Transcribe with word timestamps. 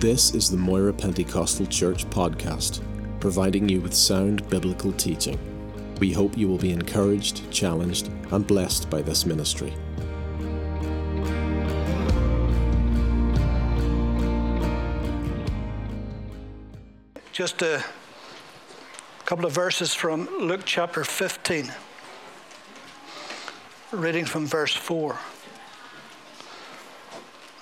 This 0.00 0.34
is 0.34 0.50
the 0.50 0.58
Moira 0.58 0.92
Pentecostal 0.92 1.64
Church 1.64 2.04
podcast, 2.10 2.82
providing 3.18 3.66
you 3.66 3.80
with 3.80 3.94
sound 3.94 4.46
biblical 4.50 4.92
teaching. 4.92 5.38
We 6.00 6.12
hope 6.12 6.36
you 6.36 6.48
will 6.48 6.58
be 6.58 6.70
encouraged, 6.70 7.50
challenged, 7.50 8.10
and 8.30 8.46
blessed 8.46 8.90
by 8.90 9.00
this 9.00 9.24
ministry. 9.24 9.72
Just 17.32 17.62
a 17.62 17.82
couple 19.24 19.46
of 19.46 19.52
verses 19.52 19.94
from 19.94 20.28
Luke 20.38 20.66
chapter 20.66 21.04
15, 21.04 21.72
reading 23.92 24.26
from 24.26 24.44
verse 24.44 24.74
4. 24.74 25.18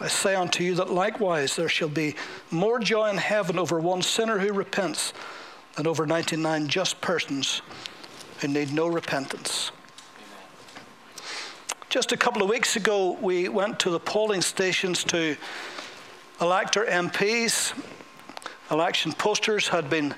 I 0.00 0.08
say 0.08 0.34
unto 0.34 0.64
you 0.64 0.74
that 0.76 0.90
likewise 0.90 1.56
there 1.56 1.68
shall 1.68 1.88
be 1.88 2.16
more 2.50 2.78
joy 2.78 3.10
in 3.10 3.16
heaven 3.16 3.58
over 3.58 3.78
one 3.80 4.02
sinner 4.02 4.38
who 4.38 4.52
repents 4.52 5.12
than 5.76 5.86
over 5.86 6.06
99 6.06 6.68
just 6.68 7.00
persons 7.00 7.62
who 8.40 8.48
need 8.48 8.72
no 8.72 8.88
repentance. 8.88 9.70
Just 11.88 12.12
a 12.12 12.16
couple 12.16 12.42
of 12.42 12.50
weeks 12.50 12.76
ago, 12.76 13.16
we 13.20 13.48
went 13.48 13.78
to 13.80 13.90
the 13.90 14.00
polling 14.00 14.42
stations 14.42 15.04
to 15.04 15.36
elect 16.40 16.76
our 16.76 16.84
MPs 16.86 17.72
Election 18.70 19.12
posters 19.12 19.68
had 19.68 19.90
been 19.90 20.14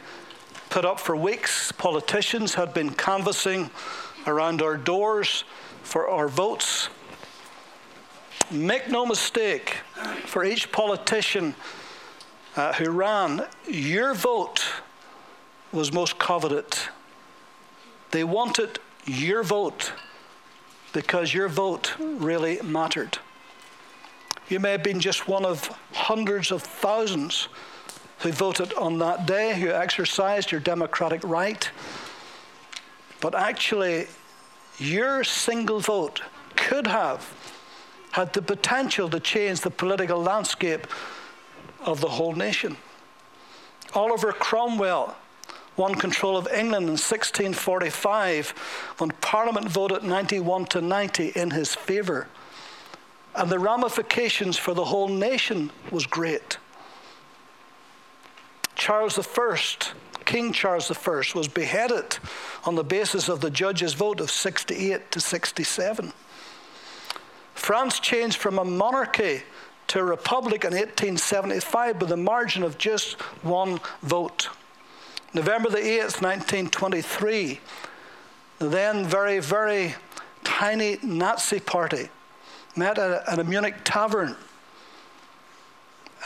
put 0.71 0.85
up 0.85 1.01
for 1.01 1.17
weeks. 1.17 1.73
Politicians 1.73 2.55
had 2.55 2.73
been 2.73 2.91
canvassing 2.91 3.71
around 4.27 4.63
our 4.63 4.77
doors 4.77 5.43
for 5.83 6.09
our 6.09 6.29
votes. 6.29 6.89
Make 8.51 8.89
no 8.89 9.05
mistake, 9.05 9.79
for 10.25 10.45
each 10.45 10.71
politician 10.71 11.57
uh, 12.55 12.73
who 12.75 12.91
ran, 12.91 13.45
your 13.69 14.15
vote 14.15 14.65
was 15.73 15.93
most 15.93 16.19
coveted. 16.19 16.79
They 18.13 18.23
wanted 18.23 18.79
your 19.05 19.43
vote 19.43 19.93
because 20.93 21.35
your 21.35 21.49
vote 21.49 21.95
really 21.99 22.61
mattered. 22.63 23.19
You 24.49 24.61
may 24.61 24.71
have 24.73 24.85
been 24.85 25.01
just 25.01 25.27
one 25.27 25.45
of 25.45 25.67
hundreds 25.93 26.53
of 26.53 26.63
thousands 26.63 27.49
who 28.21 28.31
voted 28.31 28.73
on 28.75 28.99
that 28.99 29.27
day, 29.27 29.59
who 29.59 29.71
exercised 29.71 30.53
your 30.53 30.61
democratic 30.61 31.23
right. 31.25 31.69
But 33.21 33.35
actually, 33.35 34.07
your 34.79 35.25
single 35.25 35.81
vote 35.81 36.23
could 36.55 36.87
have 36.87 37.29
had 38.17 38.33
the 38.33 38.41
potential 38.41 39.11
to 39.11 39.21
change 39.21 39.61
the 39.61 39.71
political 39.71 40.19
landscape 40.19 40.87
of 41.81 42.01
the 42.01 42.09
whole 42.09 42.33
nation. 42.33 42.75
Oliver 43.93 44.33
Cromwell 44.33 45.15
won 45.77 45.95
control 45.95 46.39
of 46.39 46.49
England 46.49 46.85
in 46.85 46.97
1645 46.97 48.55
when 48.97 49.11
Parliament 49.21 49.69
voted 49.69 50.03
91 50.03 50.65
to 50.65 50.81
90 50.81 51.29
in 51.37 51.51
his 51.51 51.75
favour. 51.75 52.27
And 53.35 53.51
the 53.51 53.59
ramifications 53.59 54.57
for 54.57 54.73
the 54.73 54.87
whole 54.87 55.09
nation 55.09 55.71
was 55.91 56.07
great. 56.07 56.57
Charles 58.77 59.19
I, 59.19 59.59
King 60.25 60.55
Charles 60.55 60.91
I, 60.91 61.23
was 61.35 61.49
beheaded 61.49 62.17
on 62.65 62.77
the 62.77 62.85
basis 62.85 63.29
of 63.29 63.43
the 63.43 63.51
judge's 63.51 63.93
vote 63.93 64.21
of 64.21 64.31
68 64.31 65.13
to 65.13 65.21
67. 65.21 66.15
France 67.57 67.99
changed 67.99 68.39
from 68.39 68.59
a 68.59 68.65
monarchy 68.65 69.43
to 69.89 69.99
a 69.99 70.05
republic 70.05 70.65
in 70.65 70.71
1875 70.71 71.99
by 71.99 72.07
the 72.07 72.17
margin 72.17 72.63
of 72.63 72.79
just 72.79 73.21
one 73.43 73.81
vote. 74.03 74.49
November 75.35 75.69
the 75.69 75.79
8th, 75.79 76.23
1923, 76.23 77.61
the 78.59 78.69
then 78.69 79.05
very, 79.05 79.41
very 79.41 79.95
tiny 80.45 80.99
Nazi 81.03 81.61
party 81.61 82.09
met 82.77 82.99
at 82.99 83.11
a, 83.11 83.31
at 83.31 83.39
a 83.39 83.45
Munich 83.45 83.75
tavern 83.85 84.37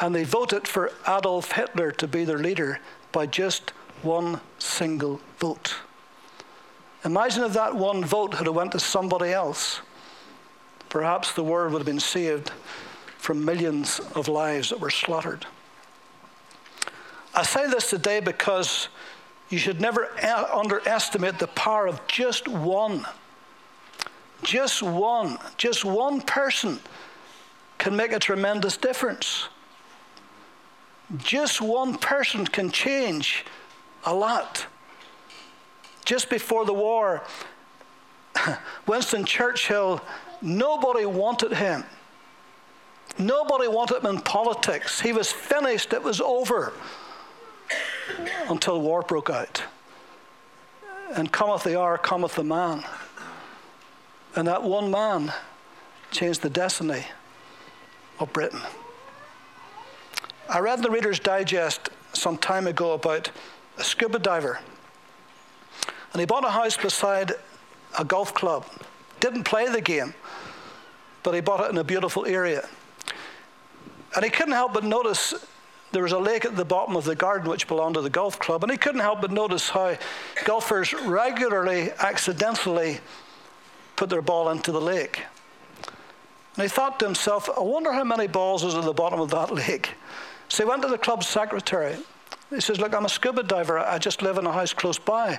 and 0.00 0.14
they 0.14 0.24
voted 0.24 0.66
for 0.66 0.92
Adolf 1.06 1.52
Hitler 1.52 1.92
to 1.92 2.08
be 2.08 2.24
their 2.24 2.38
leader 2.38 2.80
by 3.12 3.26
just 3.26 3.70
one 4.02 4.40
single 4.58 5.20
vote. 5.38 5.74
Imagine 7.04 7.44
if 7.44 7.52
that 7.52 7.76
one 7.76 8.04
vote 8.04 8.34
had 8.34 8.48
went 8.48 8.72
to 8.72 8.80
somebody 8.80 9.30
else. 9.30 9.80
Perhaps 10.90 11.32
the 11.32 11.44
world 11.44 11.72
would 11.72 11.78
have 11.78 11.86
been 11.86 12.00
saved 12.00 12.50
from 13.16 13.44
millions 13.44 14.00
of 14.14 14.28
lives 14.28 14.70
that 14.70 14.80
were 14.80 14.90
slaughtered. 14.90 15.46
I 17.34 17.44
say 17.44 17.68
this 17.68 17.88
today 17.88 18.18
because 18.20 18.88
you 19.50 19.58
should 19.58 19.80
never 19.80 20.10
underestimate 20.52 21.38
the 21.38 21.46
power 21.46 21.86
of 21.86 22.04
just 22.06 22.48
one. 22.48 23.06
Just 24.42 24.82
one, 24.82 25.38
just 25.56 25.84
one 25.84 26.20
person 26.22 26.80
can 27.78 27.94
make 27.94 28.12
a 28.12 28.18
tremendous 28.18 28.76
difference. 28.76 29.48
Just 31.18 31.60
one 31.60 31.98
person 31.98 32.46
can 32.46 32.70
change 32.70 33.44
a 34.04 34.14
lot. 34.14 34.66
Just 36.04 36.30
before 36.30 36.64
the 36.64 36.72
war, 36.72 37.22
Winston 38.86 39.24
Churchill, 39.24 40.00
nobody 40.42 41.06
wanted 41.06 41.52
him. 41.52 41.84
Nobody 43.18 43.68
wanted 43.68 43.98
him 43.98 44.06
in 44.06 44.20
politics. 44.20 45.00
He 45.00 45.12
was 45.12 45.30
finished, 45.30 45.92
it 45.92 46.02
was 46.02 46.20
over 46.20 46.72
until 48.48 48.80
war 48.80 49.02
broke 49.02 49.30
out. 49.30 49.62
And 51.14 51.30
cometh 51.32 51.64
the 51.64 51.78
hour, 51.78 51.98
cometh 51.98 52.36
the 52.36 52.44
man. 52.44 52.84
And 54.36 54.46
that 54.46 54.62
one 54.62 54.90
man 54.90 55.32
changed 56.10 56.42
the 56.42 56.50
destiny 56.50 57.04
of 58.18 58.32
Britain. 58.32 58.60
I 60.48 60.60
read 60.60 60.78
in 60.78 60.82
the 60.82 60.90
Reader's 60.90 61.20
Digest 61.20 61.90
some 62.12 62.36
time 62.36 62.66
ago 62.66 62.92
about 62.92 63.30
a 63.78 63.84
scuba 63.84 64.18
diver. 64.18 64.60
And 66.12 66.20
he 66.20 66.26
bought 66.26 66.44
a 66.44 66.50
house 66.50 66.76
beside 66.76 67.32
a 67.98 68.04
golf 68.04 68.34
club. 68.34 68.66
Didn't 69.20 69.44
play 69.44 69.68
the 69.68 69.80
game, 69.80 70.14
but 71.22 71.34
he 71.34 71.40
bought 71.40 71.64
it 71.64 71.70
in 71.70 71.78
a 71.78 71.84
beautiful 71.84 72.26
area. 72.26 72.68
And 74.14 74.24
he 74.24 74.30
couldn't 74.30 74.54
help 74.54 74.72
but 74.72 74.84
notice 74.84 75.34
there 75.92 76.02
was 76.02 76.12
a 76.12 76.18
lake 76.18 76.44
at 76.44 76.56
the 76.56 76.64
bottom 76.64 76.96
of 76.96 77.04
the 77.04 77.14
garden 77.14 77.50
which 77.50 77.66
belonged 77.66 77.94
to 77.94 78.00
the 78.00 78.10
golf 78.10 78.38
club. 78.38 78.62
And 78.62 78.70
he 78.70 78.78
couldn't 78.78 79.00
help 79.00 79.20
but 79.20 79.30
notice 79.30 79.68
how 79.68 79.96
golfers 80.44 80.94
regularly, 80.94 81.90
accidentally 81.98 83.00
put 83.96 84.08
their 84.08 84.22
ball 84.22 84.50
into 84.50 84.72
the 84.72 84.80
lake. 84.80 85.22
And 86.56 86.62
he 86.62 86.68
thought 86.68 86.98
to 87.00 87.06
himself, 87.06 87.48
I 87.56 87.60
wonder 87.60 87.92
how 87.92 88.04
many 88.04 88.26
balls 88.26 88.64
is 88.64 88.74
at 88.74 88.84
the 88.84 88.92
bottom 88.92 89.20
of 89.20 89.30
that 89.30 89.52
lake. 89.54 89.90
So 90.48 90.64
he 90.64 90.68
went 90.68 90.82
to 90.82 90.88
the 90.88 90.98
club 90.98 91.24
secretary. 91.24 91.96
He 92.50 92.60
says, 92.60 92.80
Look, 92.80 92.94
I'm 92.94 93.04
a 93.04 93.08
scuba 93.08 93.42
diver. 93.42 93.78
I 93.78 93.98
just 93.98 94.22
live 94.22 94.38
in 94.38 94.46
a 94.46 94.52
house 94.52 94.72
close 94.72 94.98
by. 94.98 95.38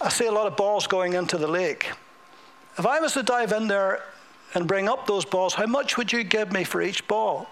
I 0.00 0.08
see 0.08 0.26
a 0.26 0.32
lot 0.32 0.46
of 0.46 0.56
balls 0.56 0.86
going 0.86 1.14
into 1.14 1.38
the 1.38 1.46
lake. 1.46 1.90
If 2.76 2.86
I 2.86 3.00
was 3.00 3.12
to 3.14 3.22
dive 3.22 3.52
in 3.52 3.66
there 3.66 4.02
and 4.54 4.66
bring 4.66 4.88
up 4.88 5.06
those 5.06 5.24
balls, 5.24 5.54
how 5.54 5.66
much 5.66 5.96
would 5.96 6.12
you 6.12 6.24
give 6.24 6.52
me 6.52 6.64
for 6.64 6.82
each 6.82 7.06
ball? 7.06 7.48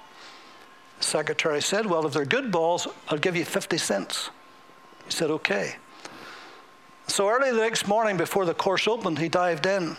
The 0.99 1.05
secretary 1.05 1.61
said, 1.61 1.87
Well, 1.87 2.07
if 2.07 2.13
they're 2.13 2.25
good 2.25 2.51
balls, 2.51 2.89
I'll 3.09 3.19
give 3.19 3.37
you 3.37 3.45
50 3.45 3.77
cents. 3.79 4.31
He 5.05 5.11
said, 5.11 5.31
Okay. 5.31 5.77
So 7.09 7.29
early 7.29 7.53
the 7.53 7.59
next 7.59 7.87
morning 7.87 8.17
before 8.17 8.45
the 8.45 8.55
course 8.55 8.89
opened, 8.89 9.19
he 9.19 9.29
dived 9.29 9.67
in. 9.67 9.97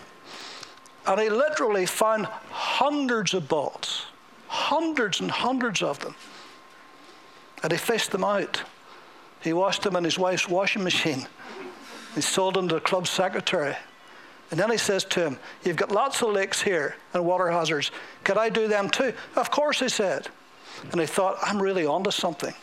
And 1.06 1.22
he 1.22 1.30
literally 1.30 1.86
found 1.86 2.26
hundreds 2.50 3.34
of 3.34 3.48
balls 3.48 4.08
hundreds 4.48 5.20
and 5.20 5.30
hundreds 5.30 5.82
of 5.82 6.00
them. 6.00 6.16
And 7.64 7.72
he 7.72 7.78
fished 7.78 8.12
them 8.12 8.24
out. 8.24 8.64
He 9.42 9.54
washed 9.54 9.84
them 9.84 9.96
in 9.96 10.04
his 10.04 10.18
wife's 10.18 10.48
washing 10.48 10.84
machine. 10.84 11.28
He 12.16 12.22
sold 12.22 12.56
them 12.56 12.68
to 12.70 12.76
the 12.76 12.82
club 12.82 13.08
secretary. 13.08 13.76
And 14.50 14.60
then 14.60 14.72
he 14.72 14.78
says 14.78 15.04
to 15.06 15.26
him, 15.26 15.40
You've 15.64 15.76
got 15.76 15.92
lots 15.92 16.22
of 16.22 16.30
lakes 16.30 16.62
here 16.62 16.96
and 17.14 17.26
water 17.26 17.50
hazards. 17.50 17.92
Could 18.24 18.38
I 18.38 18.50
do 18.50 18.68
them 18.68 18.90
too? 18.90 19.14
Of 19.36 19.52
course, 19.52 19.80
he 19.80 19.90
said. 19.90 20.30
And 20.92 21.02
he 21.02 21.08
thought, 21.08 21.38
I'm 21.42 21.62
really 21.62 21.86
onto 21.86 22.12
something. 22.12 22.54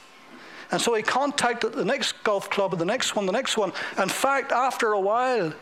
And 0.71 0.81
so 0.81 0.95
he 0.95 1.03
contacted 1.03 1.73
the 1.75 1.85
next 1.85 2.23
golf 2.25 2.49
club 2.49 2.73
and 2.73 2.81
the 2.81 2.87
next 2.87 3.15
one, 3.17 3.27
the 3.27 3.33
next 3.33 3.57
one. 3.57 3.73
In 3.99 4.09
fact, 4.09 4.51
after 4.51 4.93
a 4.93 5.01
while, 5.01 5.53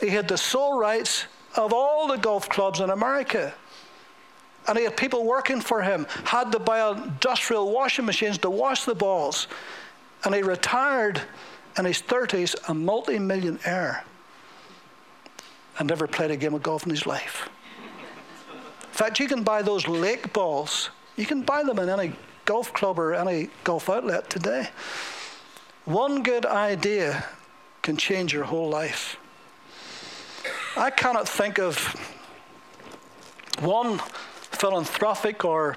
he 0.00 0.08
had 0.08 0.28
the 0.28 0.38
sole 0.38 0.78
rights 0.78 1.26
of 1.56 1.72
all 1.72 2.08
the 2.08 2.16
golf 2.16 2.48
clubs 2.48 2.80
in 2.80 2.90
America. 2.90 3.52
And 4.66 4.78
he 4.78 4.84
had 4.84 4.96
people 4.96 5.24
working 5.24 5.60
for 5.60 5.82
him, 5.82 6.06
had 6.24 6.52
to 6.52 6.58
buy 6.58 6.90
industrial 6.90 7.72
washing 7.72 8.04
machines 8.04 8.38
to 8.38 8.50
wash 8.50 8.84
the 8.84 8.94
balls. 8.94 9.46
And 10.24 10.34
he 10.34 10.42
retired 10.42 11.20
in 11.78 11.84
his 11.84 12.02
30s, 12.02 12.54
a 12.68 12.74
multi 12.74 13.18
millionaire, 13.18 14.04
and 15.78 15.88
never 15.88 16.06
played 16.06 16.30
a 16.30 16.36
game 16.36 16.54
of 16.54 16.62
golf 16.62 16.84
in 16.84 16.90
his 16.90 17.06
life. 17.06 17.48
In 18.82 18.92
fact, 18.92 19.20
you 19.20 19.28
can 19.28 19.42
buy 19.42 19.62
those 19.62 19.86
lake 19.88 20.32
balls, 20.32 20.90
you 21.16 21.26
can 21.26 21.42
buy 21.42 21.62
them 21.62 21.78
in 21.78 21.88
any 21.88 22.12
golf 22.44 22.72
club 22.72 22.98
or 22.98 23.14
any 23.14 23.48
golf 23.64 23.88
outlet 23.88 24.28
today. 24.28 24.68
One 25.84 26.22
good 26.22 26.44
idea 26.44 27.24
can 27.82 27.96
change 27.96 28.32
your 28.32 28.44
whole 28.44 28.68
life. 28.68 29.16
I 30.76 30.90
cannot 30.90 31.28
think 31.28 31.58
of 31.58 31.78
one 33.60 34.00
philanthropic 34.52 35.44
or 35.44 35.76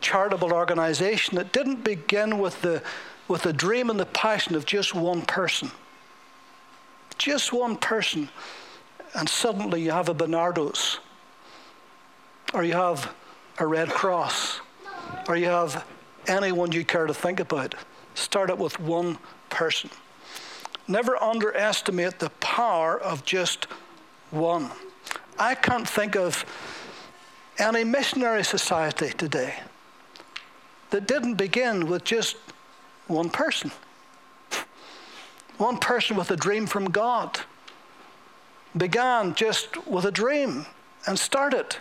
charitable 0.00 0.52
organization 0.52 1.36
that 1.36 1.52
didn't 1.52 1.84
begin 1.84 2.38
with 2.38 2.60
the, 2.62 2.82
with 3.28 3.42
the 3.42 3.52
dream 3.52 3.90
and 3.90 3.98
the 3.98 4.06
passion 4.06 4.54
of 4.54 4.66
just 4.66 4.94
one 4.94 5.22
person. 5.22 5.70
Just 7.16 7.52
one 7.52 7.76
person. 7.76 8.28
And 9.14 9.28
suddenly 9.28 9.82
you 9.82 9.92
have 9.92 10.08
a 10.08 10.14
Barnardo's, 10.14 10.98
or 12.52 12.64
you 12.64 12.72
have 12.72 13.14
a 13.58 13.66
Red 13.66 13.90
Cross, 13.90 14.60
or 15.28 15.36
you 15.36 15.46
have 15.46 15.84
anyone 16.26 16.72
you 16.72 16.84
care 16.84 17.06
to 17.06 17.14
think 17.14 17.40
about. 17.40 17.74
Start 18.14 18.50
it 18.50 18.58
with 18.58 18.78
one 18.80 19.18
person. 19.50 19.90
Never 20.88 21.20
underestimate 21.22 22.18
the 22.18 22.30
power 22.40 23.00
of 23.00 23.24
just 23.24 23.66
one. 24.30 24.70
I 25.38 25.54
can't 25.54 25.88
think 25.88 26.16
of 26.16 26.44
any 27.58 27.84
missionary 27.84 28.44
society 28.44 29.10
today 29.10 29.54
that 30.90 31.06
didn't 31.06 31.34
begin 31.34 31.86
with 31.86 32.04
just 32.04 32.36
one 33.06 33.30
person. 33.30 33.70
One 35.58 35.78
person 35.78 36.16
with 36.16 36.30
a 36.32 36.36
dream 36.36 36.66
from 36.66 36.86
God 36.90 37.40
began 38.76 39.34
just 39.34 39.86
with 39.86 40.04
a 40.04 40.12
dream 40.12 40.66
and 41.06 41.18
started. 41.18 41.76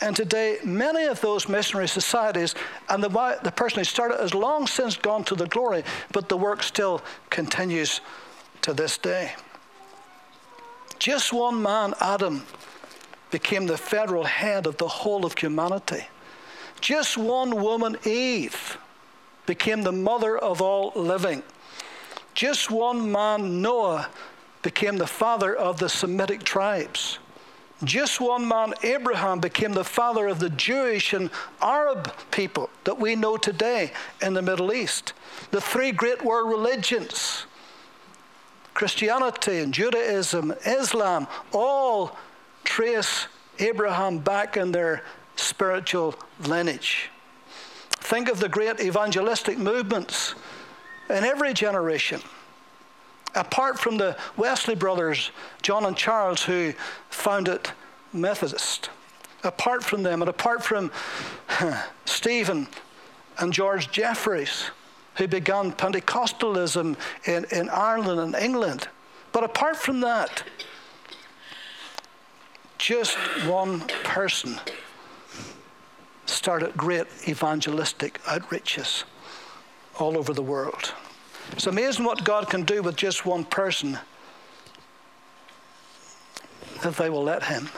And 0.00 0.14
today, 0.14 0.58
many 0.64 1.04
of 1.04 1.20
those 1.20 1.48
missionary 1.48 1.88
societies, 1.88 2.54
and 2.88 3.02
the, 3.02 3.38
the 3.42 3.52
person 3.52 3.78
who 3.78 3.84
started 3.84 4.20
has 4.20 4.34
long 4.34 4.66
since 4.66 4.96
gone 4.96 5.24
to 5.24 5.34
the 5.34 5.46
glory, 5.46 5.84
but 6.12 6.28
the 6.28 6.36
work 6.36 6.62
still 6.62 7.00
continues 7.30 8.00
to 8.62 8.74
this 8.74 8.98
day. 8.98 9.32
Just 10.98 11.32
one 11.32 11.62
man, 11.62 11.94
Adam, 12.00 12.44
became 13.30 13.66
the 13.66 13.76
federal 13.78 14.24
head 14.24 14.66
of 14.66 14.76
the 14.78 14.88
whole 14.88 15.24
of 15.24 15.36
humanity. 15.36 16.06
Just 16.80 17.16
one 17.16 17.62
woman, 17.62 17.96
Eve, 18.04 18.78
became 19.46 19.82
the 19.82 19.92
mother 19.92 20.36
of 20.38 20.60
all 20.60 20.92
living. 20.94 21.42
Just 22.34 22.70
one 22.70 23.10
man, 23.10 23.62
Noah, 23.62 24.08
became 24.64 24.96
the 24.96 25.06
father 25.06 25.54
of 25.54 25.78
the 25.78 25.88
Semitic 25.88 26.42
tribes. 26.42 27.20
Just 27.84 28.18
one 28.18 28.48
man, 28.48 28.72
Abraham, 28.82 29.38
became 29.38 29.74
the 29.74 29.84
father 29.84 30.26
of 30.26 30.38
the 30.38 30.48
Jewish 30.48 31.12
and 31.12 31.30
Arab 31.60 32.10
people 32.30 32.70
that 32.84 32.98
we 32.98 33.14
know 33.14 33.36
today 33.36 33.92
in 34.22 34.32
the 34.32 34.40
Middle 34.40 34.72
East. 34.72 35.12
The 35.50 35.60
three 35.60 35.92
great 35.92 36.24
world 36.24 36.50
religions 36.50 37.46
Christianity 38.72 39.58
and 39.58 39.72
Judaism, 39.72 40.52
Islam, 40.66 41.28
all 41.52 42.16
trace 42.64 43.28
Abraham 43.60 44.18
back 44.18 44.56
in 44.56 44.72
their 44.72 45.04
spiritual 45.36 46.16
lineage. 46.40 47.10
Think 47.90 48.28
of 48.28 48.40
the 48.40 48.48
great 48.48 48.80
evangelistic 48.80 49.58
movements 49.58 50.34
in 51.08 51.22
every 51.22 51.52
generation. 51.52 52.20
Apart 53.34 53.78
from 53.78 53.96
the 53.96 54.16
Wesley 54.36 54.74
brothers, 54.74 55.30
John 55.62 55.84
and 55.84 55.96
Charles, 55.96 56.42
who 56.42 56.72
founded 57.10 57.70
Methodist, 58.12 58.90
apart 59.42 59.82
from 59.82 60.02
them, 60.02 60.22
and 60.22 60.28
apart 60.28 60.64
from 60.64 60.90
Stephen 62.04 62.68
and 63.38 63.52
George 63.52 63.90
Jeffreys, 63.90 64.70
who 65.16 65.26
began 65.26 65.72
Pentecostalism 65.72 66.96
in, 67.26 67.44
in 67.50 67.68
Ireland 67.68 68.20
and 68.20 68.34
England. 68.34 68.88
But 69.32 69.44
apart 69.44 69.76
from 69.76 70.00
that, 70.00 70.44
just 72.78 73.16
one 73.46 73.80
person 74.04 74.60
started 76.26 76.76
great 76.76 77.06
evangelistic 77.28 78.22
outreaches 78.24 79.04
all 79.98 80.18
over 80.18 80.32
the 80.32 80.42
world. 80.42 80.94
It's 81.54 81.68
amazing 81.68 82.04
what 82.04 82.24
God 82.24 82.50
can 82.50 82.64
do 82.64 82.82
with 82.82 82.96
just 82.96 83.24
one 83.24 83.44
person 83.44 83.96
if 86.82 86.96
they 86.98 87.08
will 87.08 87.22
let 87.22 87.44
Him 87.44 87.68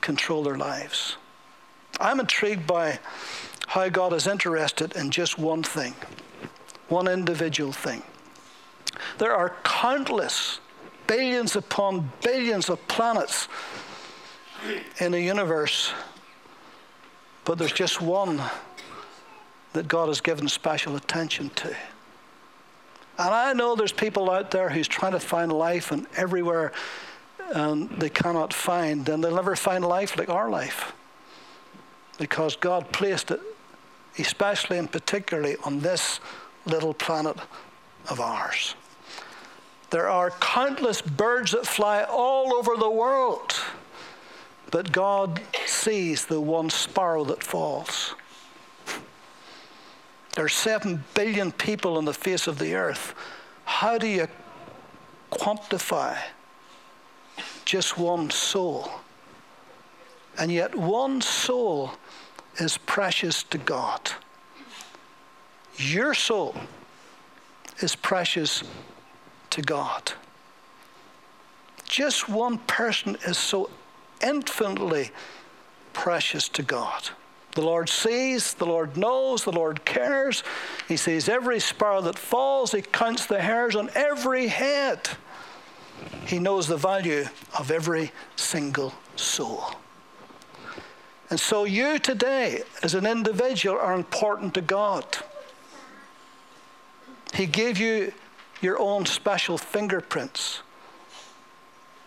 control 0.00 0.42
their 0.42 0.56
lives. 0.56 1.18
I'm 2.00 2.18
intrigued 2.18 2.66
by 2.66 2.98
how 3.66 3.90
God 3.90 4.14
is 4.14 4.26
interested 4.26 4.96
in 4.96 5.10
just 5.10 5.38
one 5.38 5.62
thing, 5.62 5.94
one 6.88 7.08
individual 7.08 7.72
thing. 7.72 8.02
There 9.18 9.34
are 9.34 9.54
countless, 9.62 10.60
billions 11.06 11.56
upon 11.56 12.10
billions 12.22 12.70
of 12.70 12.88
planets 12.88 13.48
in 14.98 15.12
the 15.12 15.20
universe, 15.20 15.92
but 17.44 17.58
there's 17.58 17.70
just 17.70 18.00
one 18.00 18.40
that 19.74 19.88
God 19.88 20.08
has 20.08 20.22
given 20.22 20.48
special 20.48 20.96
attention 20.96 21.50
to. 21.50 21.76
And 23.20 23.34
I 23.34 23.52
know 23.52 23.76
there's 23.76 23.92
people 23.92 24.30
out 24.30 24.50
there 24.50 24.70
who's 24.70 24.88
trying 24.88 25.12
to 25.12 25.20
find 25.20 25.52
life 25.52 25.92
and 25.92 26.06
everywhere 26.16 26.72
and 27.52 27.90
they 27.90 28.08
cannot 28.08 28.54
find, 28.54 29.08
and 29.08 29.22
they'll 29.22 29.34
never 29.34 29.56
find 29.56 29.84
life 29.84 30.16
like 30.16 30.28
our 30.28 30.48
life 30.48 30.92
because 32.18 32.56
God 32.56 32.92
placed 32.92 33.30
it 33.30 33.40
especially 34.18 34.78
and 34.78 34.90
particularly 34.90 35.56
on 35.64 35.80
this 35.80 36.20
little 36.66 36.94
planet 36.94 37.36
of 38.08 38.20
ours. 38.20 38.74
There 39.90 40.08
are 40.08 40.30
countless 40.40 41.02
birds 41.02 41.52
that 41.52 41.66
fly 41.66 42.04
all 42.04 42.54
over 42.54 42.76
the 42.76 42.90
world, 42.90 43.54
but 44.70 44.92
God 44.92 45.40
sees 45.66 46.26
the 46.26 46.40
one 46.40 46.70
sparrow 46.70 47.24
that 47.24 47.42
falls. 47.42 48.14
There 50.34 50.44
are 50.44 50.48
seven 50.48 51.04
billion 51.14 51.52
people 51.52 51.96
on 51.96 52.04
the 52.04 52.14
face 52.14 52.46
of 52.46 52.58
the 52.58 52.74
earth. 52.74 53.14
How 53.64 53.98
do 53.98 54.06
you 54.06 54.28
quantify 55.30 56.16
just 57.64 57.98
one 57.98 58.30
soul? 58.30 58.90
And 60.38 60.50
yet, 60.50 60.74
one 60.74 61.20
soul 61.20 61.92
is 62.58 62.78
precious 62.78 63.42
to 63.44 63.58
God. 63.58 64.12
Your 65.76 66.14
soul 66.14 66.54
is 67.80 67.96
precious 67.96 68.62
to 69.50 69.62
God. 69.62 70.12
Just 71.88 72.28
one 72.28 72.58
person 72.58 73.16
is 73.26 73.36
so 73.36 73.70
infinitely 74.22 75.10
precious 75.92 76.48
to 76.50 76.62
God. 76.62 77.10
The 77.54 77.62
Lord 77.62 77.88
sees, 77.88 78.54
the 78.54 78.66
Lord 78.66 78.96
knows, 78.96 79.42
the 79.42 79.52
Lord 79.52 79.84
cares. 79.84 80.44
He 80.86 80.96
sees 80.96 81.28
every 81.28 81.58
sparrow 81.58 82.00
that 82.02 82.18
falls, 82.18 82.72
He 82.72 82.82
counts 82.82 83.26
the 83.26 83.40
hairs 83.40 83.74
on 83.74 83.90
every 83.94 84.46
head. 84.46 85.08
He 86.26 86.38
knows 86.38 86.68
the 86.68 86.76
value 86.76 87.24
of 87.58 87.70
every 87.70 88.12
single 88.36 88.94
soul. 89.16 89.64
And 91.28 91.38
so 91.38 91.64
you 91.64 91.98
today, 91.98 92.62
as 92.82 92.94
an 92.94 93.06
individual, 93.06 93.78
are 93.78 93.94
important 93.94 94.54
to 94.54 94.60
God. 94.60 95.04
He 97.34 97.46
gave 97.46 97.78
you 97.78 98.12
your 98.60 98.78
own 98.80 99.06
special 99.06 99.56
fingerprints, 99.56 100.62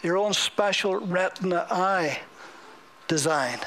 your 0.02 0.18
own 0.18 0.34
special 0.34 0.98
retina 0.98 1.66
eye 1.70 2.20
design. 3.08 3.60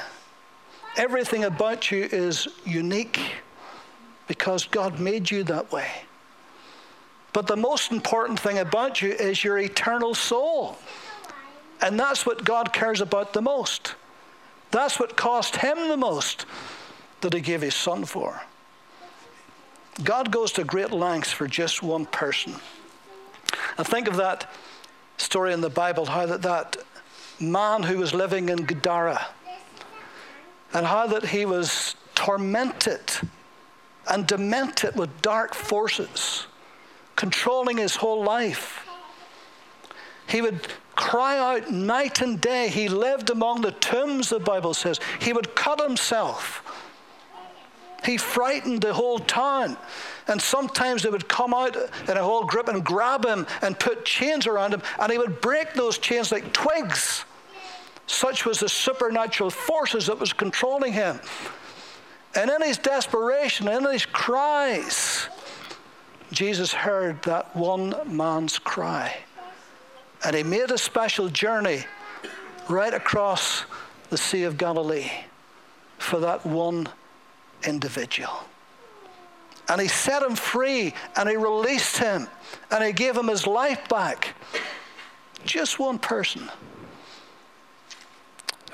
Everything 0.97 1.43
about 1.43 1.91
you 1.91 2.09
is 2.11 2.47
unique 2.65 3.19
because 4.27 4.65
God 4.65 4.99
made 4.99 5.29
you 5.29 5.43
that 5.43 5.71
way. 5.71 5.89
But 7.33 7.45
the 7.45 7.55
most 7.55 7.91
important 7.91 8.39
thing 8.39 8.57
about 8.57 9.01
you 9.01 9.11
is 9.11 9.43
your 9.43 9.59
eternal 9.59 10.15
soul. 10.15 10.77
And 11.81 11.99
that's 11.99 12.25
what 12.25 12.43
God 12.43 12.73
cares 12.73 12.99
about 12.99 13.33
the 13.33 13.41
most. 13.43 13.93
That's 14.71 14.99
what 14.99 15.15
cost 15.15 15.57
him 15.57 15.87
the 15.87 15.97
most 15.97 16.45
that 17.21 17.33
he 17.33 17.41
gave 17.41 17.61
his 17.61 17.75
son 17.75 18.05
for. 18.05 18.41
God 20.03 20.31
goes 20.31 20.51
to 20.53 20.63
great 20.63 20.91
lengths 20.91 21.31
for 21.31 21.47
just 21.47 21.81
one 21.83 22.07
person. 22.07 22.55
And 23.77 23.87
think 23.87 24.07
of 24.07 24.17
that 24.17 24.51
story 25.17 25.53
in 25.53 25.61
the 25.61 25.69
Bible, 25.69 26.05
how 26.05 26.25
that, 26.25 26.41
that 26.41 26.77
man 27.39 27.83
who 27.83 27.97
was 27.97 28.13
living 28.13 28.49
in 28.49 28.65
Gadara, 28.65 29.27
and 30.73 30.85
how 30.85 31.07
that 31.07 31.25
he 31.25 31.45
was 31.45 31.95
tormented 32.15 33.01
and 34.09 34.25
demented 34.25 34.95
with 34.95 35.21
dark 35.21 35.53
forces, 35.53 36.47
controlling 37.15 37.77
his 37.77 37.95
whole 37.95 38.23
life. 38.23 38.87
He 40.27 40.41
would 40.41 40.67
cry 40.95 41.37
out 41.37 41.71
night 41.71 42.21
and 42.21 42.41
day. 42.41 42.69
He 42.69 42.89
lived 42.89 43.29
among 43.29 43.61
the 43.61 43.71
tombs, 43.71 44.29
the 44.29 44.39
Bible 44.39 44.73
says. 44.73 44.99
He 45.19 45.31
would 45.31 45.55
cut 45.55 45.81
himself. 45.81 46.63
He 48.03 48.17
frightened 48.17 48.81
the 48.81 48.93
whole 48.93 49.19
town. 49.19 49.77
And 50.27 50.41
sometimes 50.41 51.03
they 51.03 51.09
would 51.09 51.27
come 51.27 51.53
out 51.53 51.75
in 51.75 52.17
a 52.17 52.23
whole 52.23 52.43
group 52.45 52.67
and 52.67 52.83
grab 52.83 53.25
him 53.25 53.47
and 53.61 53.79
put 53.79 54.05
chains 54.05 54.47
around 54.47 54.73
him, 54.73 54.81
and 54.99 55.11
he 55.11 55.17
would 55.17 55.39
break 55.39 55.73
those 55.73 55.97
chains 55.97 56.31
like 56.31 56.51
twigs. 56.51 57.23
Such 58.07 58.45
was 58.45 58.61
the 58.61 58.69
supernatural 58.69 59.49
forces 59.49 60.07
that 60.07 60.17
was 60.17 60.33
controlling 60.33 60.93
him. 60.93 61.19
And 62.35 62.49
in 62.49 62.61
his 62.61 62.77
desperation, 62.77 63.67
in 63.67 63.83
his 63.85 64.05
cries, 64.05 65.27
Jesus 66.31 66.73
heard 66.73 67.21
that 67.23 67.55
one 67.55 67.95
man's 68.05 68.57
cry. 68.59 69.17
And 70.25 70.35
he 70.35 70.43
made 70.43 70.71
a 70.71 70.77
special 70.77 71.29
journey 71.29 71.83
right 72.69 72.93
across 72.93 73.65
the 74.09 74.17
Sea 74.17 74.43
of 74.43 74.57
Galilee 74.57 75.09
for 75.97 76.19
that 76.19 76.45
one 76.45 76.87
individual. 77.65 78.39
And 79.69 79.81
he 79.81 79.87
set 79.87 80.23
him 80.23 80.35
free 80.35 80.93
and 81.17 81.27
he 81.27 81.35
released 81.35 81.97
him 81.97 82.27
and 82.71 82.83
he 82.83 82.93
gave 82.93 83.17
him 83.17 83.27
his 83.27 83.45
life 83.45 83.87
back. 83.89 84.33
Just 85.45 85.79
one 85.79 85.99
person. 85.99 86.49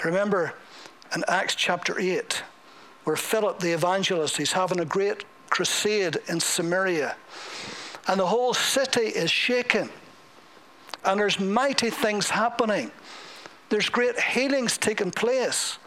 Remember 0.03 0.53
in 1.15 1.23
Acts 1.27 1.55
chapter 1.55 1.97
8, 1.99 2.43
where 3.05 3.15
Philip 3.15 3.59
the 3.59 3.71
evangelist 3.71 4.39
is 4.39 4.51
having 4.51 4.79
a 4.79 4.85
great 4.85 5.23
crusade 5.49 6.17
in 6.27 6.39
Samaria, 6.39 7.15
and 8.07 8.19
the 8.19 8.25
whole 8.25 8.53
city 8.53 9.01
is 9.01 9.31
shaken, 9.31 9.89
and 11.05 11.19
there's 11.19 11.39
mighty 11.39 11.89
things 11.89 12.29
happening. 12.29 12.91
There's 13.69 13.89
great 13.89 14.19
healings 14.19 14.77
taking 14.77 15.11
place. 15.11 15.77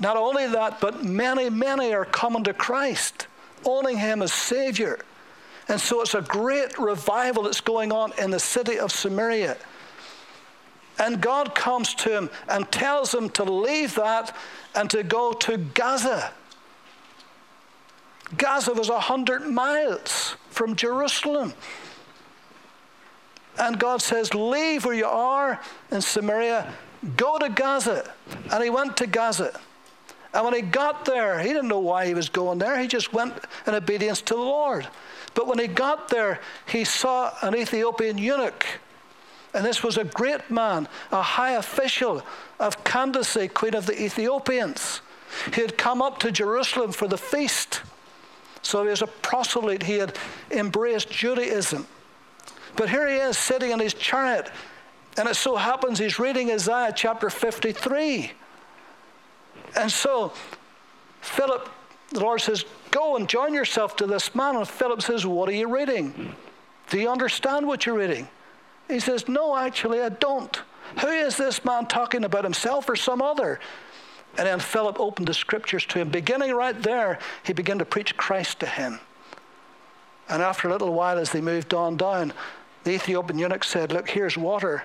Not 0.00 0.16
only 0.16 0.46
that, 0.48 0.80
but 0.80 1.04
many, 1.04 1.48
many 1.48 1.94
are 1.94 2.04
coming 2.04 2.44
to 2.44 2.52
Christ, 2.52 3.28
owning 3.64 3.98
Him 3.98 4.20
as 4.20 4.32
Savior. 4.32 4.98
And 5.68 5.80
so 5.80 6.02
it's 6.02 6.14
a 6.14 6.22
great 6.22 6.78
revival 6.78 7.44
that's 7.44 7.60
going 7.60 7.92
on 7.92 8.12
in 8.18 8.30
the 8.30 8.38
city 8.38 8.78
of 8.78 8.92
Samaria. 8.92 9.56
And 10.98 11.20
God 11.20 11.54
comes 11.54 11.94
to 11.96 12.10
him 12.10 12.30
and 12.48 12.70
tells 12.72 13.14
him 13.14 13.28
to 13.30 13.44
leave 13.44 13.94
that 13.96 14.34
and 14.74 14.88
to 14.90 15.02
go 15.02 15.32
to 15.32 15.58
Gaza. 15.58 16.32
Gaza 18.36 18.72
was 18.72 18.88
100 18.88 19.46
miles 19.46 20.36
from 20.48 20.74
Jerusalem. 20.74 21.54
And 23.58 23.78
God 23.78 24.02
says, 24.02 24.34
Leave 24.34 24.84
where 24.84 24.94
you 24.94 25.06
are 25.06 25.60
in 25.90 26.00
Samaria, 26.00 26.72
go 27.16 27.38
to 27.38 27.48
Gaza. 27.48 28.12
And 28.50 28.62
he 28.62 28.70
went 28.70 28.96
to 28.98 29.06
Gaza. 29.06 29.58
And 30.34 30.44
when 30.44 30.54
he 30.54 30.60
got 30.60 31.04
there, 31.04 31.38
he 31.38 31.48
didn't 31.48 31.68
know 31.68 31.78
why 31.78 32.06
he 32.06 32.14
was 32.14 32.28
going 32.28 32.58
there. 32.58 32.78
He 32.78 32.88
just 32.88 33.12
went 33.12 33.32
in 33.66 33.74
obedience 33.74 34.20
to 34.22 34.34
the 34.34 34.40
Lord. 34.40 34.86
But 35.34 35.46
when 35.46 35.58
he 35.58 35.66
got 35.66 36.08
there, 36.08 36.40
he 36.66 36.84
saw 36.84 37.32
an 37.42 37.56
Ethiopian 37.56 38.18
eunuch 38.18 38.66
and 39.56 39.64
this 39.64 39.82
was 39.82 39.96
a 39.96 40.04
great 40.04 40.50
man, 40.50 40.86
a 41.10 41.22
high 41.22 41.52
official 41.52 42.22
of 42.60 42.84
Candace, 42.84 43.38
queen 43.54 43.74
of 43.74 43.86
the 43.86 44.00
Ethiopians. 44.00 45.00
He 45.54 45.62
had 45.62 45.78
come 45.78 46.02
up 46.02 46.18
to 46.18 46.30
Jerusalem 46.30 46.92
for 46.92 47.08
the 47.08 47.16
feast. 47.16 47.80
So 48.60 48.82
he 48.82 48.90
was 48.90 49.00
a 49.00 49.06
proselyte. 49.06 49.82
He 49.82 49.94
had 49.94 50.16
embraced 50.50 51.08
Judaism. 51.10 51.86
But 52.76 52.90
here 52.90 53.08
he 53.08 53.14
is 53.14 53.38
sitting 53.38 53.70
in 53.70 53.80
his 53.80 53.94
chariot. 53.94 54.50
And 55.16 55.26
it 55.26 55.36
so 55.36 55.56
happens 55.56 55.98
he's 55.98 56.18
reading 56.18 56.50
Isaiah 56.50 56.92
chapter 56.94 57.30
53. 57.30 58.32
And 59.74 59.90
so 59.90 60.34
Philip, 61.22 61.70
the 62.10 62.20
Lord 62.20 62.42
says, 62.42 62.66
Go 62.90 63.16
and 63.16 63.26
join 63.26 63.54
yourself 63.54 63.96
to 63.96 64.06
this 64.06 64.34
man. 64.34 64.56
And 64.56 64.68
Philip 64.68 65.00
says, 65.00 65.24
What 65.24 65.48
are 65.48 65.52
you 65.52 65.74
reading? 65.74 66.34
Do 66.90 67.00
you 67.00 67.08
understand 67.08 67.66
what 67.66 67.86
you're 67.86 67.96
reading? 67.96 68.28
He 68.88 69.00
says, 69.00 69.28
No, 69.28 69.56
actually, 69.56 70.00
I 70.00 70.10
don't. 70.10 70.60
Who 71.00 71.08
is 71.08 71.36
this 71.36 71.64
man 71.64 71.86
talking 71.86 72.24
about 72.24 72.44
himself 72.44 72.88
or 72.88 72.96
some 72.96 73.20
other? 73.20 73.60
And 74.38 74.46
then 74.46 74.60
Philip 74.60 75.00
opened 75.00 75.28
the 75.28 75.34
scriptures 75.34 75.86
to 75.86 75.98
him. 75.98 76.10
Beginning 76.10 76.52
right 76.54 76.80
there, 76.82 77.18
he 77.42 77.52
began 77.52 77.78
to 77.78 77.84
preach 77.84 78.16
Christ 78.16 78.60
to 78.60 78.66
him. 78.66 79.00
And 80.28 80.42
after 80.42 80.68
a 80.68 80.72
little 80.72 80.92
while, 80.92 81.18
as 81.18 81.30
they 81.30 81.40
moved 81.40 81.72
on 81.72 81.96
down, 81.96 82.32
the 82.84 82.92
Ethiopian 82.92 83.38
eunuch 83.38 83.64
said, 83.64 83.92
Look, 83.92 84.08
here's 84.08 84.36
water. 84.36 84.84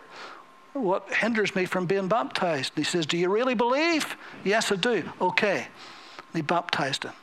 What 0.74 1.14
hinders 1.14 1.54
me 1.54 1.66
from 1.66 1.86
being 1.86 2.08
baptized? 2.08 2.74
And 2.76 2.86
he 2.86 2.90
says, 2.90 3.06
Do 3.06 3.18
you 3.18 3.30
really 3.30 3.56
believe? 3.56 4.16
Yes, 4.44 4.72
I 4.72 4.76
do. 4.76 5.04
Okay. 5.20 5.58
And 5.58 6.36
he 6.36 6.42
baptized 6.42 7.04
him 7.04 7.14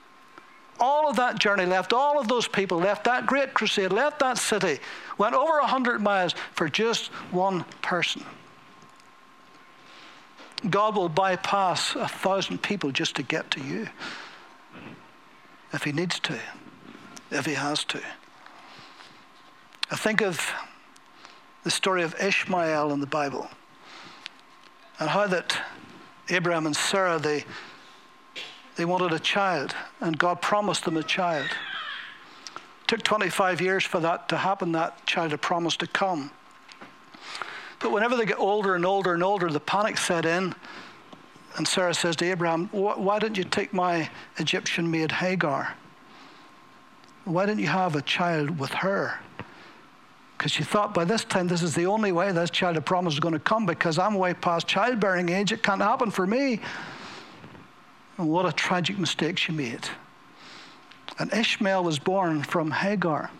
all 0.80 1.08
of 1.08 1.16
that 1.16 1.38
journey, 1.38 1.66
left 1.66 1.92
all 1.92 2.18
of 2.18 2.28
those 2.28 2.48
people, 2.48 2.78
left 2.78 3.04
that 3.04 3.26
great 3.26 3.54
crusade, 3.54 3.92
left 3.92 4.20
that 4.20 4.38
city, 4.38 4.78
went 5.16 5.34
over 5.34 5.58
100 5.60 6.00
miles 6.00 6.34
for 6.52 6.68
just 6.68 7.08
one 7.30 7.64
person. 7.82 8.24
God 10.68 10.96
will 10.96 11.08
bypass 11.08 11.94
a 11.94 12.08
thousand 12.08 12.62
people 12.62 12.90
just 12.90 13.14
to 13.16 13.22
get 13.22 13.50
to 13.52 13.60
you 13.60 13.88
if 15.72 15.84
He 15.84 15.92
needs 15.92 16.18
to, 16.20 16.38
if 17.30 17.46
He 17.46 17.54
has 17.54 17.84
to. 17.84 18.00
I 19.90 19.96
think 19.96 20.20
of 20.20 20.52
the 21.64 21.70
story 21.70 22.02
of 22.02 22.14
Ishmael 22.20 22.92
in 22.92 23.00
the 23.00 23.06
Bible 23.06 23.48
and 24.98 25.08
how 25.08 25.26
that 25.28 25.60
Abraham 26.28 26.66
and 26.66 26.76
Sarah, 26.76 27.18
they 27.18 27.44
they 28.78 28.84
wanted 28.84 29.12
a 29.12 29.18
child, 29.18 29.74
and 30.00 30.16
God 30.16 30.40
promised 30.40 30.84
them 30.84 30.96
a 30.96 31.02
child. 31.02 31.46
It 31.46 32.86
took 32.86 33.02
25 33.02 33.60
years 33.60 33.84
for 33.84 33.98
that 33.98 34.28
to 34.28 34.36
happen, 34.36 34.70
that 34.70 35.04
child 35.04 35.32
had 35.32 35.42
promised 35.42 35.80
to 35.80 35.88
come. 35.88 36.30
But 37.80 37.90
whenever 37.90 38.14
they 38.14 38.24
get 38.24 38.38
older 38.38 38.76
and 38.76 38.86
older 38.86 39.14
and 39.14 39.24
older, 39.24 39.50
the 39.50 39.58
panic 39.58 39.98
set 39.98 40.24
in. 40.24 40.54
And 41.56 41.66
Sarah 41.66 41.92
says 41.92 42.14
to 42.16 42.26
Abraham, 42.26 42.68
Why 42.68 43.18
didn't 43.18 43.36
you 43.36 43.42
take 43.42 43.72
my 43.72 44.08
Egyptian 44.36 44.88
maid 44.88 45.10
Hagar? 45.10 45.74
Why 47.24 47.46
didn't 47.46 47.60
you 47.60 47.66
have 47.66 47.96
a 47.96 48.02
child 48.02 48.60
with 48.60 48.70
her? 48.70 49.18
Because 50.36 50.52
she 50.52 50.62
thought 50.62 50.94
by 50.94 51.04
this 51.04 51.24
time 51.24 51.48
this 51.48 51.64
is 51.64 51.74
the 51.74 51.86
only 51.86 52.12
way 52.12 52.30
this 52.30 52.50
child 52.50 52.76
of 52.76 52.84
promise 52.84 53.14
is 53.14 53.20
going 53.20 53.34
to 53.34 53.40
come 53.40 53.66
because 53.66 53.98
I'm 53.98 54.14
way 54.14 54.34
past 54.34 54.68
childbearing 54.68 55.30
age. 55.30 55.50
It 55.50 55.64
can't 55.64 55.82
happen 55.82 56.12
for 56.12 56.28
me. 56.28 56.60
And 58.18 58.28
what 58.28 58.44
a 58.44 58.52
tragic 58.52 58.98
mistake 58.98 59.38
she 59.38 59.52
made. 59.52 59.88
And 61.18 61.32
Ishmael 61.32 61.82
was 61.82 61.98
born 61.98 62.42
from 62.42 62.72
Hagar. 62.72 63.30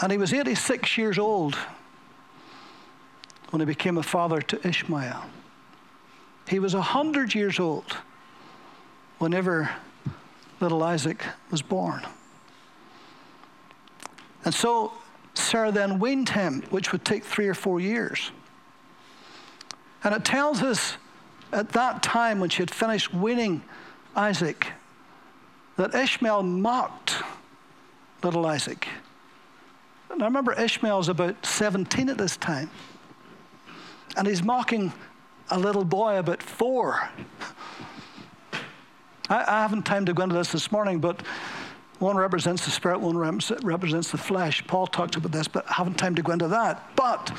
And 0.00 0.12
he 0.12 0.18
was 0.18 0.32
86 0.32 0.96
years 0.96 1.18
old 1.18 1.56
when 3.50 3.60
he 3.60 3.66
became 3.66 3.98
a 3.98 4.02
father 4.02 4.40
to 4.42 4.68
Ishmael. 4.68 5.24
He 6.46 6.58
was 6.58 6.74
100 6.74 7.34
years 7.34 7.58
old 7.58 7.96
whenever 9.18 9.70
little 10.60 10.82
Isaac 10.82 11.24
was 11.50 11.62
born. 11.62 12.06
And 14.44 14.54
so 14.54 14.92
Sarah 15.34 15.72
then 15.72 15.98
weaned 15.98 16.30
him, 16.30 16.62
which 16.70 16.92
would 16.92 17.04
take 17.04 17.24
three 17.24 17.48
or 17.48 17.54
four 17.54 17.80
years. 17.80 18.30
And 20.04 20.14
it 20.14 20.24
tells 20.24 20.62
us 20.62 20.96
at 21.52 21.70
that 21.70 22.02
time 22.02 22.40
when 22.40 22.50
she 22.50 22.62
had 22.62 22.70
finished 22.70 23.12
weaning 23.12 23.62
Isaac 24.14 24.66
that 25.76 25.94
Ishmael 25.94 26.42
mocked 26.42 27.16
little 28.22 28.46
Isaac. 28.46 28.88
And 30.10 30.22
I 30.22 30.26
remember 30.26 30.52
Ishmael 30.52 30.98
was 30.98 31.08
about 31.08 31.44
17 31.44 32.08
at 32.08 32.18
this 32.18 32.36
time. 32.36 32.70
And 34.16 34.26
he's 34.26 34.42
mocking 34.42 34.92
a 35.50 35.58
little 35.58 35.84
boy 35.84 36.18
about 36.18 36.42
four. 36.42 37.08
I, 39.28 39.44
I 39.46 39.60
haven't 39.62 39.84
time 39.84 40.06
to 40.06 40.14
go 40.14 40.24
into 40.24 40.34
this 40.34 40.50
this 40.50 40.72
morning, 40.72 40.98
but 40.98 41.22
one 41.98 42.16
represents 42.16 42.64
the 42.64 42.70
spirit, 42.70 43.00
one 43.00 43.16
represents 43.16 44.10
the 44.10 44.18
flesh. 44.18 44.64
Paul 44.66 44.86
talks 44.86 45.16
about 45.16 45.32
this, 45.32 45.48
but 45.48 45.68
I 45.68 45.74
haven't 45.74 45.94
time 45.94 46.14
to 46.14 46.22
go 46.22 46.32
into 46.32 46.48
that. 46.48 46.90
But 46.96 47.32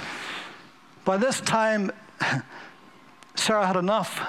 by 1.06 1.18
this 1.18 1.42
time, 1.42 1.92
Sarah 3.36 3.66
had 3.66 3.76
enough. 3.76 4.22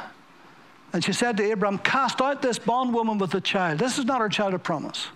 And 0.92 1.04
she 1.04 1.12
said 1.12 1.36
to 1.36 1.44
Abraham, 1.44 1.78
Cast 1.78 2.20
out 2.20 2.42
this 2.42 2.58
bondwoman 2.58 3.18
with 3.18 3.30
the 3.30 3.40
child. 3.40 3.78
This 3.78 3.98
is 3.98 4.04
not 4.04 4.20
her 4.20 4.28
child 4.28 4.54
of 4.54 4.62
promise. 4.62 5.08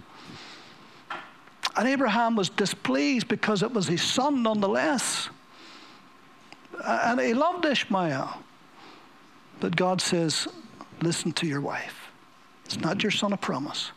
And 1.76 1.88
Abraham 1.88 2.36
was 2.36 2.48
displeased 2.48 3.26
because 3.26 3.62
it 3.62 3.72
was 3.72 3.88
his 3.88 4.02
son 4.02 4.42
nonetheless. 4.42 5.28
And 6.84 7.20
he 7.20 7.34
loved 7.34 7.64
Ishmael. 7.64 8.38
But 9.60 9.74
God 9.74 10.00
says, 10.00 10.46
Listen 11.02 11.32
to 11.32 11.46
your 11.46 11.60
wife. 11.60 12.10
It's 12.64 12.78
not 12.78 13.02
your 13.02 13.10
son 13.10 13.32
of 13.32 13.40
promise. 13.40 13.90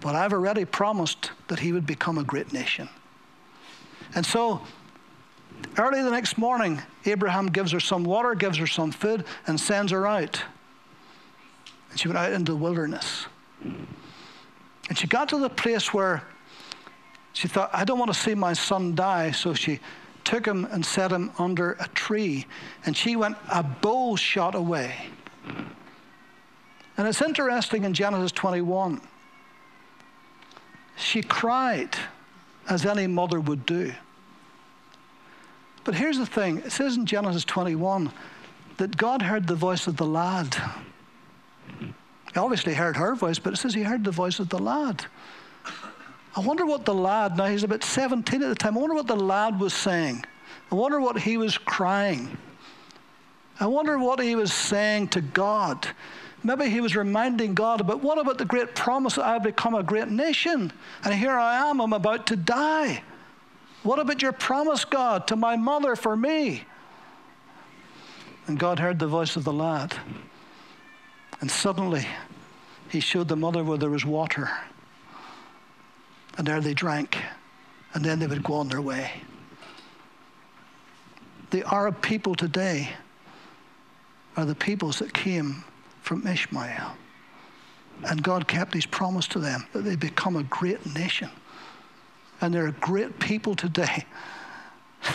But 0.00 0.14
I've 0.14 0.32
already 0.32 0.64
promised 0.64 1.30
that 1.48 1.60
he 1.60 1.72
would 1.72 1.86
become 1.86 2.18
a 2.18 2.24
great 2.24 2.52
nation. 2.52 2.88
And 4.14 4.24
so, 4.24 4.62
early 5.78 6.02
the 6.02 6.10
next 6.10 6.38
morning, 6.38 6.80
Abraham 7.04 7.46
gives 7.46 7.72
her 7.72 7.80
some 7.80 8.04
water, 8.04 8.34
gives 8.34 8.58
her 8.58 8.66
some 8.66 8.92
food, 8.92 9.24
and 9.46 9.58
sends 9.58 9.92
her 9.92 10.06
out. 10.06 10.42
And 11.90 12.00
she 12.00 12.08
went 12.08 12.18
out 12.18 12.32
into 12.32 12.52
the 12.52 12.58
wilderness. 12.58 13.26
And 13.62 14.98
she 14.98 15.06
got 15.06 15.28
to 15.30 15.38
the 15.38 15.50
place 15.50 15.94
where 15.94 16.22
she 17.32 17.48
thought, 17.48 17.70
I 17.72 17.84
don't 17.84 17.98
want 17.98 18.12
to 18.12 18.18
see 18.18 18.34
my 18.34 18.52
son 18.52 18.94
die. 18.94 19.30
So 19.30 19.54
she 19.54 19.80
took 20.24 20.46
him 20.46 20.66
and 20.70 20.84
set 20.84 21.10
him 21.10 21.32
under 21.38 21.72
a 21.80 21.88
tree. 21.88 22.46
And 22.86 22.96
she 22.96 23.16
went 23.16 23.36
a 23.50 23.62
bow 23.62 24.16
shot 24.16 24.54
away. 24.54 24.94
And 26.96 27.08
it's 27.08 27.22
interesting 27.22 27.84
in 27.84 27.92
Genesis 27.92 28.32
21 28.32 29.00
she 30.96 31.22
cried 31.22 31.96
as 32.68 32.86
any 32.86 33.06
mother 33.06 33.40
would 33.40 33.66
do. 33.66 33.92
But 35.84 35.94
here's 35.94 36.18
the 36.18 36.26
thing 36.26 36.58
it 36.58 36.72
says 36.72 36.96
in 36.96 37.06
Genesis 37.06 37.44
21 37.44 38.10
that 38.78 38.96
God 38.96 39.22
heard 39.22 39.46
the 39.46 39.54
voice 39.54 39.86
of 39.86 39.96
the 39.96 40.06
lad. 40.06 40.56
He 41.80 42.40
obviously 42.40 42.74
heard 42.74 42.96
her 42.96 43.14
voice, 43.14 43.38
but 43.38 43.52
it 43.52 43.56
says 43.56 43.74
he 43.74 43.82
heard 43.82 44.02
the 44.02 44.10
voice 44.10 44.40
of 44.40 44.48
the 44.48 44.58
lad. 44.58 45.04
I 46.36 46.40
wonder 46.40 46.66
what 46.66 46.84
the 46.84 46.94
lad, 46.94 47.36
now 47.36 47.46
he's 47.46 47.62
about 47.62 47.84
17 47.84 48.42
at 48.42 48.48
the 48.48 48.54
time, 48.56 48.76
I 48.76 48.80
wonder 48.80 48.96
what 48.96 49.06
the 49.06 49.14
lad 49.14 49.60
was 49.60 49.72
saying. 49.72 50.24
I 50.72 50.74
wonder 50.74 51.00
what 51.00 51.16
he 51.18 51.36
was 51.36 51.56
crying. 51.56 52.36
I 53.60 53.66
wonder 53.66 53.98
what 53.98 54.20
he 54.20 54.34
was 54.34 54.52
saying 54.52 55.08
to 55.08 55.20
God. 55.20 55.86
Maybe 56.42 56.68
he 56.68 56.80
was 56.80 56.96
reminding 56.96 57.54
God 57.54 57.80
about 57.80 58.02
what 58.02 58.18
about 58.18 58.38
the 58.38 58.44
great 58.44 58.74
promise 58.74 59.14
that 59.14 59.24
I 59.24 59.38
become 59.38 59.76
a 59.76 59.82
great 59.84 60.08
nation? 60.08 60.72
And 61.04 61.14
here 61.14 61.30
I 61.30 61.70
am, 61.70 61.80
I'm 61.80 61.92
about 61.92 62.26
to 62.28 62.36
die. 62.36 63.02
What 63.84 63.98
about 63.98 64.22
your 64.22 64.32
promise, 64.32 64.86
God, 64.86 65.26
to 65.28 65.36
my 65.36 65.56
mother 65.56 65.94
for 65.94 66.16
me? 66.16 66.64
And 68.46 68.58
God 68.58 68.78
heard 68.78 68.98
the 68.98 69.06
voice 69.06 69.36
of 69.36 69.44
the 69.44 69.52
lad. 69.52 69.94
And 71.40 71.50
suddenly, 71.50 72.06
he 72.88 73.00
showed 73.00 73.28
the 73.28 73.36
mother 73.36 73.62
where 73.62 73.76
there 73.76 73.90
was 73.90 74.06
water. 74.06 74.50
And 76.38 76.46
there 76.46 76.62
they 76.62 76.72
drank. 76.72 77.18
And 77.92 78.02
then 78.02 78.18
they 78.18 78.26
would 78.26 78.42
go 78.42 78.54
on 78.54 78.68
their 78.68 78.80
way. 78.80 79.12
The 81.50 81.62
Arab 81.72 82.00
people 82.00 82.34
today 82.34 82.88
are 84.38 84.46
the 84.46 84.54
peoples 84.54 84.98
that 84.98 85.12
came 85.12 85.62
from 86.00 86.26
Ishmael. 86.26 86.96
And 88.06 88.22
God 88.22 88.48
kept 88.48 88.72
his 88.72 88.86
promise 88.86 89.26
to 89.28 89.38
them 89.38 89.66
that 89.74 89.82
they 89.82 89.94
become 89.94 90.36
a 90.36 90.42
great 90.44 90.94
nation. 90.94 91.30
And 92.44 92.52
they're 92.52 92.72
great 92.72 93.18
people 93.18 93.54
today. 93.54 94.04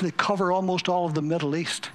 They 0.02 0.10
cover 0.12 0.52
almost 0.52 0.90
all 0.90 1.06
of 1.06 1.14
the 1.14 1.22
Middle 1.22 1.56
East. 1.56 1.92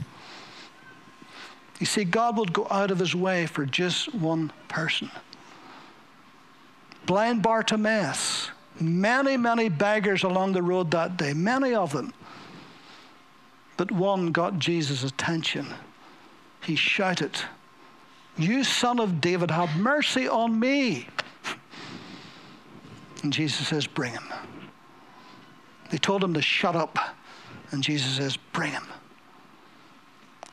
You 1.80 1.86
see, 1.86 2.04
God 2.04 2.36
would 2.38 2.52
go 2.52 2.68
out 2.70 2.92
of 2.92 3.00
his 3.00 3.16
way 3.16 3.46
for 3.46 3.66
just 3.66 4.14
one 4.14 4.52
person. 4.68 5.10
Blind 7.06 7.42
Bartimaeus, 7.42 8.50
many, 8.78 9.36
many 9.36 9.68
beggars 9.68 10.22
along 10.22 10.52
the 10.52 10.62
road 10.62 10.92
that 10.92 11.16
day, 11.16 11.34
many 11.34 11.74
of 11.74 11.92
them. 11.92 12.12
But 13.76 13.90
one 13.90 14.30
got 14.30 14.60
Jesus' 14.60 15.02
attention. 15.02 15.66
He 16.62 16.76
shouted, 16.76 17.32
you 18.36 18.62
son 18.62 19.00
of 19.00 19.20
David, 19.20 19.50
have 19.50 19.76
mercy 19.76 20.28
on 20.28 20.58
me. 20.58 21.08
And 23.22 23.32
Jesus 23.32 23.66
says, 23.66 23.86
Bring 23.86 24.12
him. 24.12 24.24
They 25.94 25.98
told 25.98 26.24
him 26.24 26.34
to 26.34 26.42
shut 26.42 26.74
up. 26.74 26.98
And 27.70 27.80
Jesus 27.80 28.16
says, 28.16 28.36
Bring 28.36 28.72
him. 28.72 28.82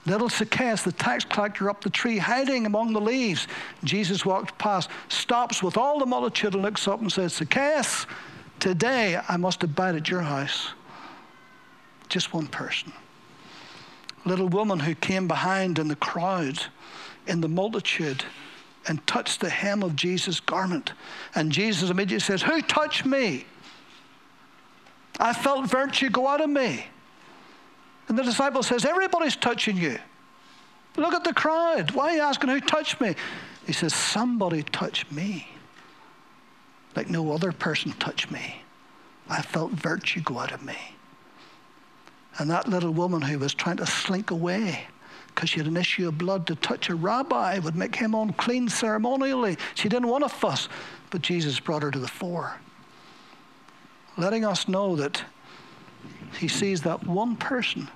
Little 0.06 0.30
Zacchaeus, 0.30 0.84
the 0.84 0.92
tax 0.92 1.26
collector 1.26 1.68
up 1.68 1.84
the 1.84 1.90
tree, 1.90 2.20
hiding 2.20 2.68
among 2.68 2.94
the 2.94 3.02
leaves. 3.02 3.48
Jesus 3.84 4.24
walks 4.24 4.54
past, 4.60 4.92
stops 5.10 5.64
with 5.64 5.78
all 5.78 5.98
the 5.98 6.06
multitude, 6.06 6.54
and 6.54 6.62
looks 6.62 6.88
up 6.88 7.02
and 7.02 7.12
says, 7.12 7.34
Zacchaeus, 7.34 8.06
today 8.60 9.20
I 9.28 9.36
must 9.38 9.64
abide 9.64 9.96
at 9.96 10.10
your 10.10 10.22
house. 10.22 10.74
Just 12.08 12.36
one 12.36 12.46
person. 12.46 12.94
Little 14.26 14.48
woman 14.48 14.80
who 14.80 14.94
came 14.94 15.28
behind 15.28 15.80
in 15.80 15.88
the 15.88 15.96
crowd 15.96 16.60
in 17.26 17.42
the 17.42 17.50
multitude 17.50 18.24
and 18.88 19.08
touched 19.08 19.42
the 19.42 19.50
hem 19.50 19.82
of 19.82 19.96
Jesus' 19.96 20.40
garment. 20.40 20.94
And 21.34 21.52
Jesus 21.52 21.90
immediately 21.90 22.20
says, 22.20 22.44
Who 22.44 22.62
touched 22.62 23.08
me? 23.08 23.46
I 25.20 25.34
felt 25.34 25.70
virtue 25.70 26.10
go 26.10 26.28
out 26.28 26.42
of 26.42 26.50
me. 26.50 26.86
And 28.08 28.18
the 28.18 28.24
disciple 28.24 28.64
says, 28.64 28.86
Everybody's 28.86 29.36
touching 29.36 29.78
you. 29.78 30.00
Look 30.98 31.14
at 31.14 31.24
the 31.24 31.34
crowd. 31.34 31.92
Why 31.92 32.10
are 32.10 32.16
you 32.16 32.22
asking 32.22 32.50
who 32.50 32.60
touched 32.60 33.00
me? 33.00 33.16
He 33.66 33.74
says, 33.74 33.94
Somebody 33.94 34.64
touched 34.64 35.12
me. 35.12 35.48
Like 36.96 37.10
no 37.10 37.32
other 37.32 37.52
person 37.52 37.94
touched 37.94 38.32
me. 38.32 38.62
I 39.30 39.42
felt 39.42 39.72
virtue 39.72 40.22
go 40.22 40.40
out 40.40 40.52
of 40.52 40.64
me. 40.64 40.78
And 42.38 42.50
that 42.50 42.68
little 42.68 42.92
woman 42.92 43.22
who 43.22 43.40
was 43.40 43.54
trying 43.54 43.78
to 43.78 43.86
slink 43.86 44.32
away 44.32 44.88
because 45.34 45.50
she 45.50 45.60
had 45.60 45.68
an 45.68 45.78
issue 45.78 46.08
of 46.08 46.18
blood 46.18 46.46
to 46.48 46.56
touch 46.56 46.90
a 46.90 46.96
rabbi 46.96 47.60
would 47.60 47.76
make 47.76 47.96
him 47.96 48.14
unclean 48.14 48.68
ceremonially. 48.68 49.58
She 49.76 49.90
didn't 49.90 50.10
want 50.10 50.24
to 50.24 50.30
fuss, 50.30 50.68
but 51.10 51.22
Jesus 51.22 51.60
brought 51.60 51.84
her 51.84 51.92
to 51.92 52.00
the 52.00 52.08
fore, 52.08 52.60
letting 54.18 54.46
us 54.46 54.68
know 54.68 54.96
that 54.96 55.24
he 56.40 56.48
sees 56.48 56.82
that 56.82 57.06
one 57.06 57.36
person. 57.36 57.90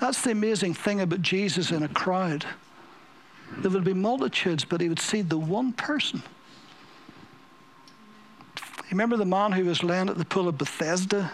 That's 0.00 0.22
the 0.22 0.30
amazing 0.30 0.74
thing 0.74 1.00
about 1.00 1.22
Jesus 1.22 1.70
in 1.70 1.82
a 1.82 1.88
crowd. 1.88 2.44
There 3.58 3.70
would 3.70 3.84
be 3.84 3.94
multitudes, 3.94 4.64
but 4.64 4.80
he 4.80 4.88
would 4.88 4.98
see 4.98 5.22
the 5.22 5.38
one 5.38 5.72
person. 5.72 6.22
You 8.56 8.96
remember 8.96 9.16
the 9.16 9.24
man 9.24 9.52
who 9.52 9.64
was 9.64 9.82
laying 9.82 10.08
at 10.08 10.18
the 10.18 10.24
pool 10.24 10.48
of 10.48 10.58
Bethesda? 10.58 11.32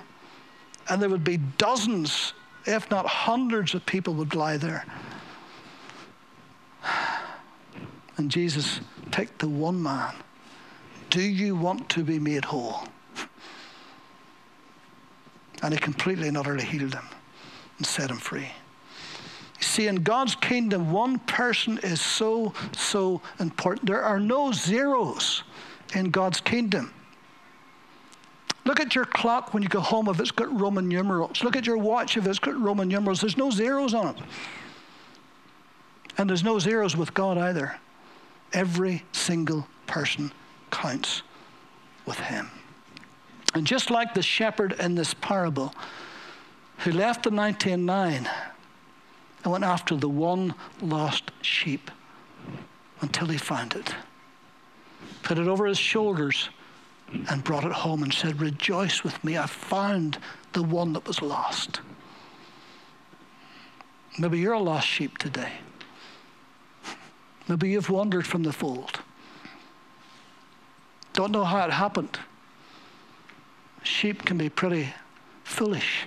And 0.89 1.03
there 1.03 1.09
would 1.09 1.25
be 1.25 1.37
dozens, 1.37 2.33
if 2.67 2.91
not 2.91 3.07
hundreds, 3.07 3.75
of 3.75 3.85
people 3.85 4.15
would 4.15 4.35
lie 4.35 4.57
there. 4.57 4.85
And 8.17 8.31
Jesus 8.31 8.81
picked 9.11 9.39
the 9.39 9.49
one 9.49 9.83
man. 9.83 10.15
Do 11.11 11.23
you 11.23 11.57
want 11.57 11.89
to 11.91 12.05
be 12.05 12.19
made 12.19 12.45
whole? 12.45 12.87
And 15.63 15.73
he 15.73 15.81
completely 15.81 16.29
and 16.29 16.37
utterly 16.37 16.65
healed 16.65 16.95
him 16.95 17.05
and 17.79 17.87
set 17.87 18.11
him 18.11 18.19
free. 18.19 18.49
You 19.59 19.65
see, 19.65 19.87
in 19.89 19.97
God's 19.97 20.37
kingdom, 20.37 20.93
one 20.93 21.19
person 21.21 21.79
is 21.83 22.01
so, 22.01 22.53
so 22.77 23.21
important. 23.41 23.87
There 23.87 24.03
are 24.03 24.21
no 24.21 24.53
zeros 24.53 25.43
in 25.95 26.11
God's 26.11 26.41
kingdom. 26.41 26.93
Look 28.65 28.81
at 28.81 28.95
your 28.95 29.07
clock 29.07 29.55
when 29.55 29.63
you 29.63 29.69
go 29.69 29.81
home 29.81 30.09
if 30.09 30.21
it's 30.21 30.31
got 30.31 30.61
Roman 30.61 30.89
numerals. 30.89 31.43
Look 31.43 31.57
at 31.57 31.67
your 31.67 31.79
watch 31.79 32.17
if 32.17 32.27
it's 32.27 32.39
got 32.39 32.61
Roman 32.61 32.87
numerals. 32.87 33.21
There's 33.21 33.39
no 33.39 33.51
zeros 33.51 33.95
on 33.95 34.15
it. 34.15 34.23
And 36.19 36.29
there's 36.29 36.45
no 36.45 36.59
zeros 36.59 36.97
with 36.97 37.15
God 37.15 37.39
either. 37.39 37.79
Every 38.53 39.05
single 39.13 39.67
person 39.87 40.33
counts 40.71 41.23
with 42.05 42.19
Him. 42.19 42.51
And 43.55 43.67
just 43.67 43.91
like 43.91 44.15
the 44.15 44.23
shepherd 44.23 44.75
in 44.79 44.95
this 44.95 45.15
parable, 45.15 45.75
who 46.79 46.93
left 46.93 47.25
the 47.25 47.31
99 47.31 48.29
and 49.43 49.53
went 49.53 49.65
after 49.65 49.97
the 49.97 50.09
one 50.09 50.55
lost 50.81 51.31
sheep 51.43 51.91
until 53.01 53.27
he 53.27 53.39
found 53.39 53.75
it, 53.75 53.95
put 55.23 55.39
it 55.39 55.49
over 55.49 55.67
his 55.67 55.79
shoulders, 55.79 56.51
and 57.31 57.43
brought 57.43 57.65
it 57.65 57.73
home 57.73 58.03
and 58.03 58.13
said, 58.13 58.41
Rejoice 58.41 59.03
with 59.03 59.23
me, 59.25 59.39
I 59.39 59.47
found 59.47 60.19
the 60.53 60.63
one 60.63 60.93
that 60.93 61.07
was 61.07 61.23
lost. 61.23 61.81
Maybe 64.19 64.39
you're 64.39 64.55
a 64.55 64.59
lost 64.59 64.87
sheep 64.87 65.17
today. 65.19 65.53
Maybe 67.49 67.71
you've 67.71 67.89
wandered 67.89 68.27
from 68.27 68.43
the 68.43 68.53
fold. 68.53 69.01
Don't 71.15 71.33
know 71.33 71.45
how 71.45 71.65
it 71.65 71.73
happened. 71.73 72.19
Sheep 73.83 74.25
can 74.25 74.39
be 74.39 74.49
pretty 74.49 74.93
foolish. 75.45 76.07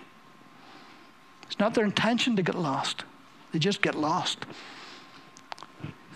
It's 1.43 1.59
not 1.59 1.73
their 1.73 1.85
intention 1.85 2.35
to 2.35 2.43
get 2.43 2.55
lost, 2.55 3.03
they 3.51 3.59
just 3.59 3.81
get 3.81 3.95
lost. 3.95 4.45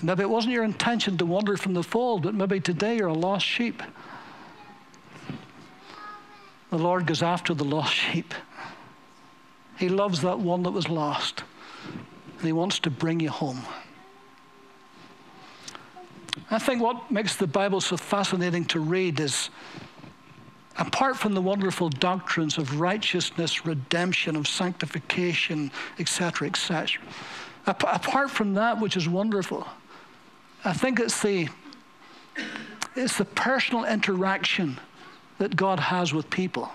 Maybe 0.01 0.23
it 0.23 0.29
wasn't 0.29 0.53
your 0.53 0.63
intention 0.63 1.17
to 1.17 1.25
wander 1.25 1.57
from 1.57 1.73
the 1.73 1.81
fold, 1.81 2.23
but 2.23 2.35
maybe 2.35 2.59
today 2.59 2.97
you're 2.97 3.07
a 3.07 3.13
lost 3.13 3.45
sheep. 3.45 3.81
The 6.69 6.77
Lord 6.77 7.07
goes 7.07 7.23
after 7.23 7.53
the 7.53 7.63
lost 7.63 7.93
sheep. 7.93 8.33
He 9.77 9.89
loves 9.89 10.21
that 10.21 10.39
one 10.39 10.63
that 10.63 10.71
was 10.71 10.89
lost, 10.89 11.43
and 12.37 12.45
He 12.45 12.53
wants 12.53 12.79
to 12.79 12.89
bring 12.89 13.19
you 13.19 13.29
home. 13.29 13.61
I 16.51 16.59
think 16.59 16.81
what 16.81 17.09
makes 17.09 17.35
the 17.35 17.47
Bible 17.47 17.81
so 17.81 17.97
fascinating 17.97 18.65
to 18.65 18.79
read 18.79 19.19
is 19.19 19.49
apart 20.77 21.17
from 21.17 21.33
the 21.33 21.41
wonderful 21.41 21.89
doctrines 21.89 22.57
of 22.57 22.79
righteousness, 22.79 23.65
redemption, 23.65 24.35
of 24.35 24.47
sanctification, 24.47 25.71
etc., 25.99 26.47
etc., 26.47 27.01
apart 27.65 28.29
from 28.29 28.53
that, 28.53 28.79
which 28.79 28.95
is 28.97 29.07
wonderful, 29.07 29.67
I 30.63 30.73
think 30.73 30.99
it's 30.99 31.21
the, 31.21 31.47
it's 32.95 33.17
the 33.17 33.25
personal 33.25 33.85
interaction 33.85 34.79
that 35.37 35.55
God 35.55 35.79
has 35.79 36.13
with 36.13 36.29
people. 36.29 36.69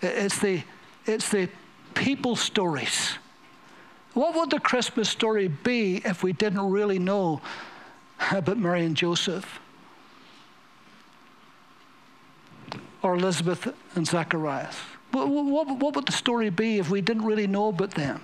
It's 0.00 0.38
the, 0.38 0.62
it's 1.06 1.28
the 1.30 1.48
people 1.94 2.36
stories. 2.36 3.18
What 4.14 4.34
would 4.34 4.50
the 4.50 4.60
Christmas 4.60 5.08
story 5.08 5.48
be 5.48 5.96
if 6.04 6.22
we 6.22 6.32
didn't 6.32 6.70
really 6.70 6.98
know 6.98 7.40
about 8.30 8.58
Mary 8.58 8.84
and 8.84 8.96
Joseph? 8.96 9.60
Or 13.02 13.14
Elizabeth 13.14 13.72
and 13.94 14.06
Zacharias? 14.06 14.76
What, 15.12 15.28
what, 15.28 15.78
what 15.78 15.96
would 15.96 16.06
the 16.06 16.12
story 16.12 16.50
be 16.50 16.78
if 16.78 16.90
we 16.90 17.00
didn't 17.00 17.24
really 17.24 17.46
know 17.46 17.68
about 17.68 17.92
them? 17.92 18.20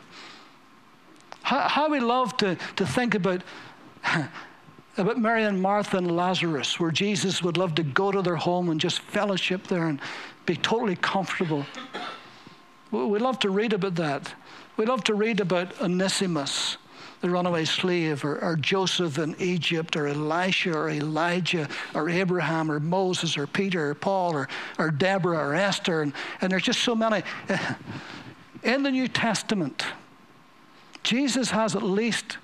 How, 1.42 1.68
how 1.68 1.88
we 1.90 2.00
love 2.00 2.36
to, 2.38 2.56
to 2.76 2.86
think 2.86 3.14
about 3.14 3.42
about 4.96 5.18
Mary 5.18 5.44
and 5.44 5.60
Martha 5.60 5.96
and 5.96 6.16
Lazarus, 6.16 6.78
where 6.78 6.90
Jesus 6.90 7.42
would 7.42 7.56
love 7.56 7.74
to 7.76 7.82
go 7.82 8.12
to 8.12 8.22
their 8.22 8.36
home 8.36 8.70
and 8.70 8.80
just 8.80 9.00
fellowship 9.00 9.66
there 9.66 9.88
and 9.88 10.00
be 10.46 10.56
totally 10.56 10.96
comfortable. 10.96 11.66
We 12.90 13.18
love 13.18 13.38
to 13.40 13.50
read 13.50 13.72
about 13.72 13.96
that. 13.96 14.34
We 14.76 14.86
love 14.86 15.02
to 15.04 15.14
read 15.14 15.40
about 15.40 15.80
Onesimus, 15.80 16.76
the 17.24 17.30
runaway 17.30 17.64
slave, 17.64 18.22
or, 18.22 18.38
or, 18.44 18.54
Joseph 18.54 19.16
in 19.16 19.34
Egypt, 19.38 19.96
or 19.96 20.08
Elisha, 20.08 20.76
or 20.76 20.90
Elijah, 20.90 21.66
or 21.94 22.10
Abraham, 22.10 22.70
or 22.70 22.78
Moses, 22.78 23.38
or 23.38 23.46
Peter, 23.46 23.88
or 23.88 23.94
Paul, 23.94 24.34
or, 24.34 24.46
or 24.78 24.90
Deborah, 24.90 25.38
or 25.38 25.54
Esther. 25.54 26.02
And, 26.02 26.12
and 26.42 26.52
there's 26.52 26.64
just 26.64 26.80
so 26.80 26.94
many. 26.94 27.22
In 28.62 28.82
the 28.82 28.90
New 28.90 29.08
Testament, 29.08 29.86
Jesus 31.02 31.50
has 31.50 31.74
at 31.74 31.82
least 31.82 32.36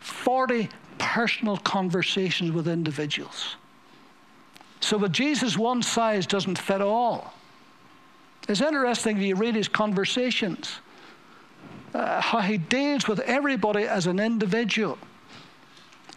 40 0.00 0.68
personal 0.98 1.56
conversations 1.56 2.50
with 2.50 2.66
individuals. 2.66 3.54
So 4.80 4.98
with 4.98 5.12
Jesus, 5.12 5.56
one 5.56 5.80
size 5.80 6.26
doesn't 6.26 6.58
fit 6.58 6.80
all. 6.80 7.34
It's 8.48 8.62
interesting 8.62 9.16
if 9.16 9.22
you 9.22 9.36
read 9.36 9.54
his 9.54 9.68
conversations, 9.68 10.80
uh, 11.94 12.20
how 12.20 12.40
he 12.40 12.58
deals 12.58 13.08
with 13.08 13.20
everybody 13.20 13.84
as 13.84 14.06
an 14.06 14.18
individual. 14.18 14.98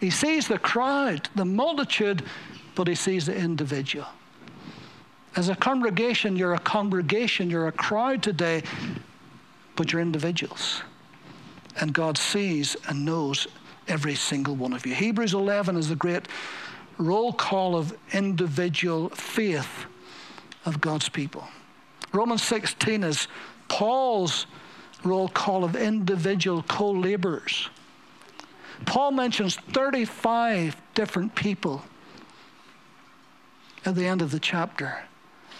He 0.00 0.10
sees 0.10 0.48
the 0.48 0.58
crowd, 0.58 1.28
the 1.34 1.44
multitude, 1.44 2.24
but 2.74 2.88
he 2.88 2.94
sees 2.94 3.26
the 3.26 3.36
individual. 3.36 4.06
As 5.36 5.48
a 5.48 5.56
congregation, 5.56 6.36
you're 6.36 6.54
a 6.54 6.58
congregation, 6.58 7.48
you're 7.48 7.68
a 7.68 7.72
crowd 7.72 8.22
today, 8.22 8.62
but 9.76 9.92
you're 9.92 10.02
individuals. 10.02 10.82
And 11.80 11.94
God 11.94 12.18
sees 12.18 12.76
and 12.88 13.04
knows 13.04 13.46
every 13.88 14.14
single 14.14 14.54
one 14.54 14.72
of 14.72 14.84
you. 14.84 14.94
Hebrews 14.94 15.34
11 15.34 15.76
is 15.76 15.90
a 15.90 15.96
great 15.96 16.28
roll 16.98 17.32
call 17.32 17.76
of 17.76 17.96
individual 18.12 19.08
faith 19.10 19.86
of 20.66 20.80
God's 20.80 21.08
people. 21.08 21.46
Romans 22.12 22.42
16 22.42 23.02
is 23.04 23.28
Paul's 23.68 24.46
roll 25.04 25.28
call 25.28 25.64
of 25.64 25.76
individual 25.76 26.62
co 26.62 26.90
laborers. 26.90 27.68
Paul 28.84 29.12
mentions 29.12 29.56
35 29.56 30.76
different 30.94 31.34
people 31.34 31.82
at 33.84 33.94
the 33.94 34.06
end 34.06 34.22
of 34.22 34.30
the 34.30 34.40
chapter. 34.40 35.04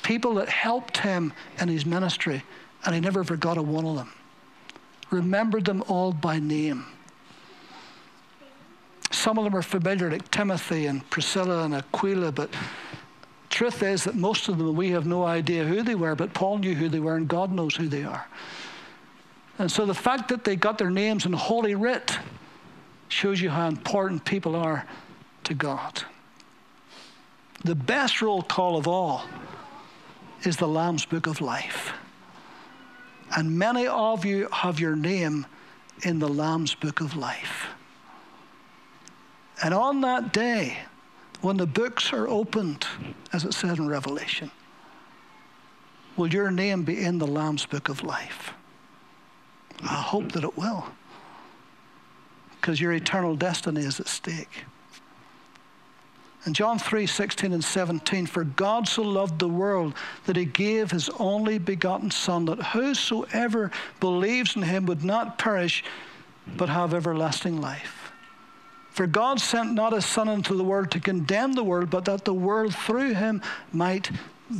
People 0.03 0.35
that 0.35 0.49
helped 0.49 0.99
him 0.99 1.33
in 1.61 1.69
his 1.69 1.87
ministry, 1.87 2.43
and 2.85 2.95
he 2.95 3.01
never 3.01 3.23
forgot 3.23 3.59
a 3.59 3.63
one 3.63 3.85
of 3.85 3.97
them. 3.97 4.13
Remembered 5.11 5.65
them 5.65 5.85
all 5.89 6.13
by 6.13 6.39
name. 6.39 6.87
Some 9.11 9.39
of 9.39 9.45
them 9.45 9.55
are 9.55 9.63
familiar, 9.63 10.11
like 10.11 10.31
Timothy 10.31 10.87
and 10.87 11.09
Priscilla 11.11 11.65
and 11.65 11.75
Aquila, 11.75 12.33
but 12.33 12.51
truth 13.51 13.83
is 13.83 14.05
that 14.05 14.15
most 14.15 14.49
of 14.49 14.59
them 14.59 14.75
we 14.75 14.91
have 14.91 15.07
no 15.07 15.25
idea 15.25 15.65
who 15.65 15.83
they 15.83 15.95
were, 15.95 16.17
but 16.17 16.33
Paul 16.33 16.59
knew 16.59 16.75
who 16.75 16.89
they 16.89 16.99
were, 16.99 17.17
and 17.17 17.29
God 17.29 17.53
knows 17.53 17.77
who 17.77 17.89
they 17.89 18.05
are. 18.05 18.27
And 19.59 19.71
so 19.71 19.87
the 19.87 19.95
fact 19.95 20.29
that 20.29 20.45
they 20.45 20.57
got 20.57 20.79
their 20.79 20.91
names 20.91 21.27
in 21.27 21.33
Holy 21.33 21.75
Writ 21.75 22.19
shows 23.09 23.41
you 23.41 23.51
how 23.51 23.69
important 23.69 24.25
people 24.25 24.57
are 24.57 24.87
to 25.45 25.55
God. 25.55 26.03
The 27.65 27.75
best 27.75 28.23
roll 28.23 28.43
call 28.43 28.77
of 28.77 28.89
all 28.89 29.25
is 30.43 30.57
the 30.57 30.67
Lamb's 30.67 31.05
Book 31.05 31.27
of 31.27 31.41
Life. 31.41 31.93
And 33.37 33.59
many 33.59 33.87
of 33.87 34.25
you 34.25 34.49
have 34.51 34.81
your 34.81 34.97
name 34.97 35.47
in 36.05 36.19
the 36.19 36.29
Lamb's 36.29 36.75
Book 36.75 37.01
of 37.01 37.17
Life. 37.17 37.67
And 39.63 39.73
on 39.73 40.01
that 40.01 40.33
day, 40.33 40.79
when 41.41 41.57
the 41.57 41.67
books 41.67 42.13
are 42.13 42.27
opened, 42.27 42.87
as 43.33 43.45
it 43.45 43.55
said 43.55 43.79
in 43.79 43.89
Revelation, 43.89 44.51
will 46.17 46.33
your 46.33 46.51
name 46.51 46.83
be 46.83 47.01
in 47.01 47.19
the 47.19 47.27
Lamb's 47.27 47.67
book 47.67 47.89
of 47.89 48.03
life? 48.03 48.55
I 49.83 49.95
hope 49.95 50.33
that 50.33 50.45
it 50.45 50.57
will, 50.57 50.87
because 52.61 52.81
your 52.81 52.93
eternal 52.93 53.35
destiny 53.35 53.83
is 53.83 53.99
at 53.99 54.09
stake. 54.09 54.65
In 56.45 56.55
John 56.55 56.79
3 56.79 57.07
16 57.07 57.53
and 57.53 57.63
17, 57.63 58.27
for 58.27 58.45
God 58.45 58.89
so 58.89 59.03
loved 59.03 59.39
the 59.39 59.49
world 59.49 59.95
that 60.27 60.37
he 60.37 60.45
gave 60.45 60.91
his 60.91 61.09
only 61.19 61.59
begotten 61.59 62.11
Son, 62.11 62.45
that 62.47 62.63
whosoever 62.63 63.71
believes 64.01 64.57
in 64.57 64.63
him 64.63 64.87
would 64.87 65.05
not 65.05 65.39
perish, 65.39 65.85
but 66.57 66.69
have 66.69 66.95
everlasting 66.95 67.61
life. 67.61 68.13
For 68.91 69.07
God 69.07 69.41
sent 69.41 69.73
not 69.73 69.93
his 69.93 70.05
Son 70.05 70.29
into 70.29 70.55
the 70.55 70.65
world 70.65 70.91
to 70.91 71.01
condemn 71.01 71.53
the 71.53 71.65
world, 71.65 71.91
but 71.91 72.05
that 72.07 72.25
the 72.25 72.35
world 72.35 72.75
through 72.75 73.15
him 73.15 73.41
might 73.73 74.11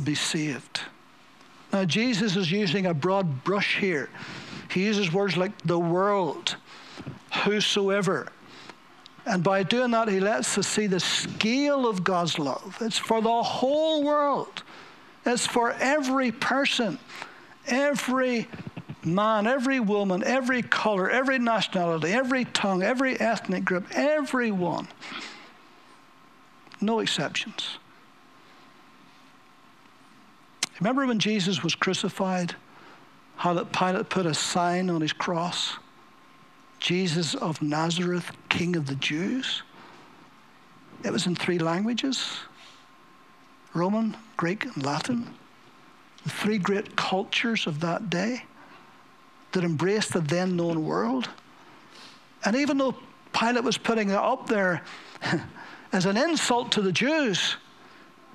be 0.03 0.15
saved. 0.15 0.81
Now, 1.71 1.85
Jesus 1.85 2.35
is 2.35 2.51
using 2.51 2.85
a 2.85 2.93
broad 2.93 3.43
brush 3.43 3.77
here. 3.77 4.09
He 4.73 4.85
uses 4.85 5.13
words 5.13 5.37
like 5.37 5.55
the 5.59 5.77
world, 5.77 6.55
whosoever. 7.43 8.27
And 9.25 9.43
by 9.43 9.63
doing 9.63 9.91
that, 9.91 10.09
he 10.09 10.19
lets 10.19 10.57
us 10.57 10.67
see 10.67 10.87
the 10.87 10.99
scale 10.99 11.87
of 11.87 12.03
God's 12.03 12.39
love. 12.39 12.77
It's 12.81 12.97
for 12.97 13.21
the 13.21 13.43
whole 13.43 14.03
world, 14.03 14.63
it's 15.25 15.45
for 15.45 15.73
every 15.79 16.31
person, 16.31 16.97
every 17.67 18.47
man, 19.05 19.47
every 19.47 19.79
woman, 19.79 20.23
every 20.23 20.63
color, 20.63 21.09
every 21.09 21.37
nationality, 21.37 22.11
every 22.11 22.45
tongue, 22.45 22.81
every 22.81 23.19
ethnic 23.19 23.63
group, 23.63 23.85
everyone. 23.91 24.87
No 26.81 26.99
exceptions. 26.99 27.77
Remember 30.79 31.05
when 31.05 31.19
Jesus 31.19 31.63
was 31.63 31.75
crucified? 31.75 32.55
How 33.35 33.53
that 33.53 33.71
Pilate 33.73 34.09
put 34.09 34.25
a 34.25 34.33
sign 34.33 34.89
on 34.89 35.01
his 35.01 35.13
cross? 35.13 35.77
Jesus 36.79 37.33
of 37.35 37.61
Nazareth, 37.61 38.31
King 38.49 38.75
of 38.75 38.87
the 38.87 38.95
Jews. 38.95 39.63
It 41.03 41.11
was 41.11 41.27
in 41.27 41.35
three 41.35 41.59
languages 41.59 42.39
Roman, 43.73 44.15
Greek, 44.37 44.65
and 44.65 44.85
Latin. 44.85 45.33
The 46.23 46.29
three 46.29 46.57
great 46.57 46.95
cultures 46.95 47.67
of 47.67 47.79
that 47.81 48.09
day 48.09 48.43
that 49.51 49.63
embraced 49.63 50.13
the 50.13 50.21
then 50.21 50.55
known 50.55 50.85
world. 50.85 51.29
And 52.45 52.55
even 52.55 52.77
though 52.77 52.95
Pilate 53.33 53.63
was 53.63 53.77
putting 53.77 54.09
it 54.09 54.15
up 54.15 54.47
there 54.47 54.83
as 55.91 56.05
an 56.05 56.17
insult 56.17 56.71
to 56.73 56.81
the 56.81 56.91
Jews, 56.91 57.55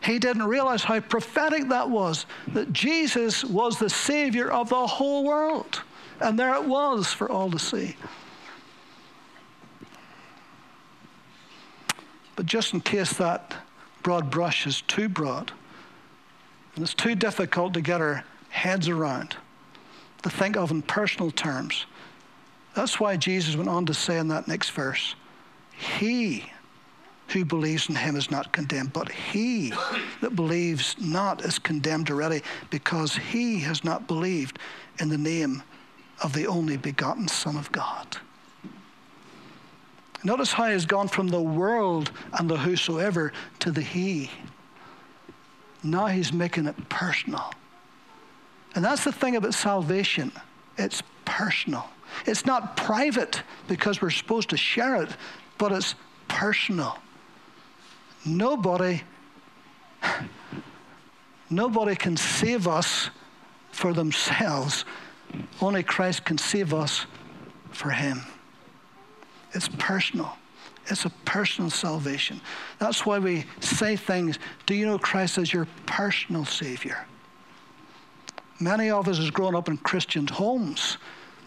he 0.02 0.18
didn't 0.18 0.44
realize 0.44 0.82
how 0.82 1.00
prophetic 1.00 1.68
that 1.68 1.88
was 1.90 2.26
that 2.48 2.72
Jesus 2.72 3.44
was 3.44 3.78
the 3.78 3.90
Savior 3.90 4.50
of 4.50 4.68
the 4.68 4.86
whole 4.86 5.24
world. 5.24 5.82
And 6.20 6.38
there 6.38 6.54
it 6.54 6.64
was 6.64 7.12
for 7.12 7.30
all 7.30 7.50
to 7.50 7.58
see. 7.58 7.96
But 12.36 12.46
just 12.46 12.72
in 12.74 12.80
case 12.80 13.14
that 13.14 13.54
broad 14.02 14.30
brush 14.30 14.66
is 14.66 14.82
too 14.82 15.08
broad 15.08 15.52
and 16.74 16.84
it's 16.84 16.94
too 16.94 17.16
difficult 17.16 17.74
to 17.74 17.80
get 17.80 18.00
our 18.00 18.24
heads 18.50 18.88
around, 18.88 19.36
to 20.22 20.30
think 20.30 20.56
of 20.56 20.70
in 20.70 20.82
personal 20.82 21.30
terms. 21.30 21.86
That's 22.74 23.00
why 23.00 23.16
Jesus 23.16 23.56
went 23.56 23.68
on 23.68 23.86
to 23.86 23.94
say 23.94 24.18
in 24.18 24.28
that 24.28 24.46
next 24.46 24.70
verse, 24.70 25.16
he 25.72 26.50
who 27.28 27.44
believes 27.44 27.88
in 27.88 27.94
him 27.94 28.16
is 28.16 28.30
not 28.30 28.52
condemned, 28.52 28.92
but 28.92 29.10
he 29.10 29.72
that 30.20 30.34
believes 30.34 30.96
not 30.98 31.44
is 31.44 31.58
condemned 31.58 32.10
already 32.10 32.42
because 32.70 33.16
he 33.16 33.60
has 33.60 33.84
not 33.84 34.06
believed 34.06 34.58
in 34.98 35.08
the 35.08 35.18
name 35.18 35.62
of 36.22 36.32
the 36.32 36.46
only 36.46 36.76
begotten 36.76 37.28
Son 37.28 37.56
of 37.56 37.70
God. 37.70 38.16
Notice 40.24 40.52
how 40.52 40.64
he 40.64 40.72
has 40.72 40.86
gone 40.86 41.08
from 41.08 41.28
the 41.28 41.40
world 41.40 42.10
and 42.38 42.50
the 42.50 42.56
whosoever 42.56 43.32
to 43.60 43.70
the 43.70 43.82
he. 43.82 44.30
Now 45.84 46.06
he's 46.06 46.32
making 46.32 46.66
it 46.66 46.88
personal. 46.88 47.52
And 48.74 48.84
that's 48.84 49.04
the 49.04 49.12
thing 49.12 49.36
about 49.36 49.54
salvation 49.54 50.32
it's 50.76 51.02
personal. 51.24 51.88
It's 52.24 52.46
not 52.46 52.76
private 52.76 53.42
because 53.66 54.00
we're 54.00 54.10
supposed 54.10 54.50
to 54.50 54.56
share 54.56 55.02
it, 55.02 55.10
but 55.58 55.72
it's 55.72 55.94
personal. 56.28 56.98
Nobody, 58.24 59.02
nobody 61.50 61.96
can 61.96 62.16
save 62.16 62.68
us 62.68 63.10
for 63.72 63.92
themselves. 63.92 64.84
Only 65.60 65.82
Christ 65.82 66.24
can 66.24 66.38
save 66.38 66.74
us 66.74 67.06
for 67.70 67.90
Him. 67.90 68.22
It's 69.54 69.68
personal. 69.68 70.36
It's 70.86 71.04
a 71.04 71.10
personal 71.24 71.70
salvation. 71.70 72.40
That's 72.78 73.04
why 73.04 73.18
we 73.18 73.44
say 73.60 73.96
things. 73.96 74.38
Do 74.66 74.74
you 74.74 74.86
know 74.86 74.98
Christ 74.98 75.38
as 75.38 75.52
your 75.52 75.66
personal 75.86 76.44
Savior? 76.44 77.06
Many 78.60 78.90
of 78.90 79.06
us 79.06 79.18
has 79.18 79.30
grown 79.30 79.54
up 79.54 79.68
in 79.68 79.76
Christian 79.78 80.26
homes, 80.26 80.98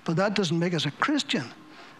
but 0.05 0.15
that 0.15 0.36
doesn't 0.36 0.57
make 0.57 0.73
us 0.73 0.86
a 0.86 0.91
Christian. 0.91 1.45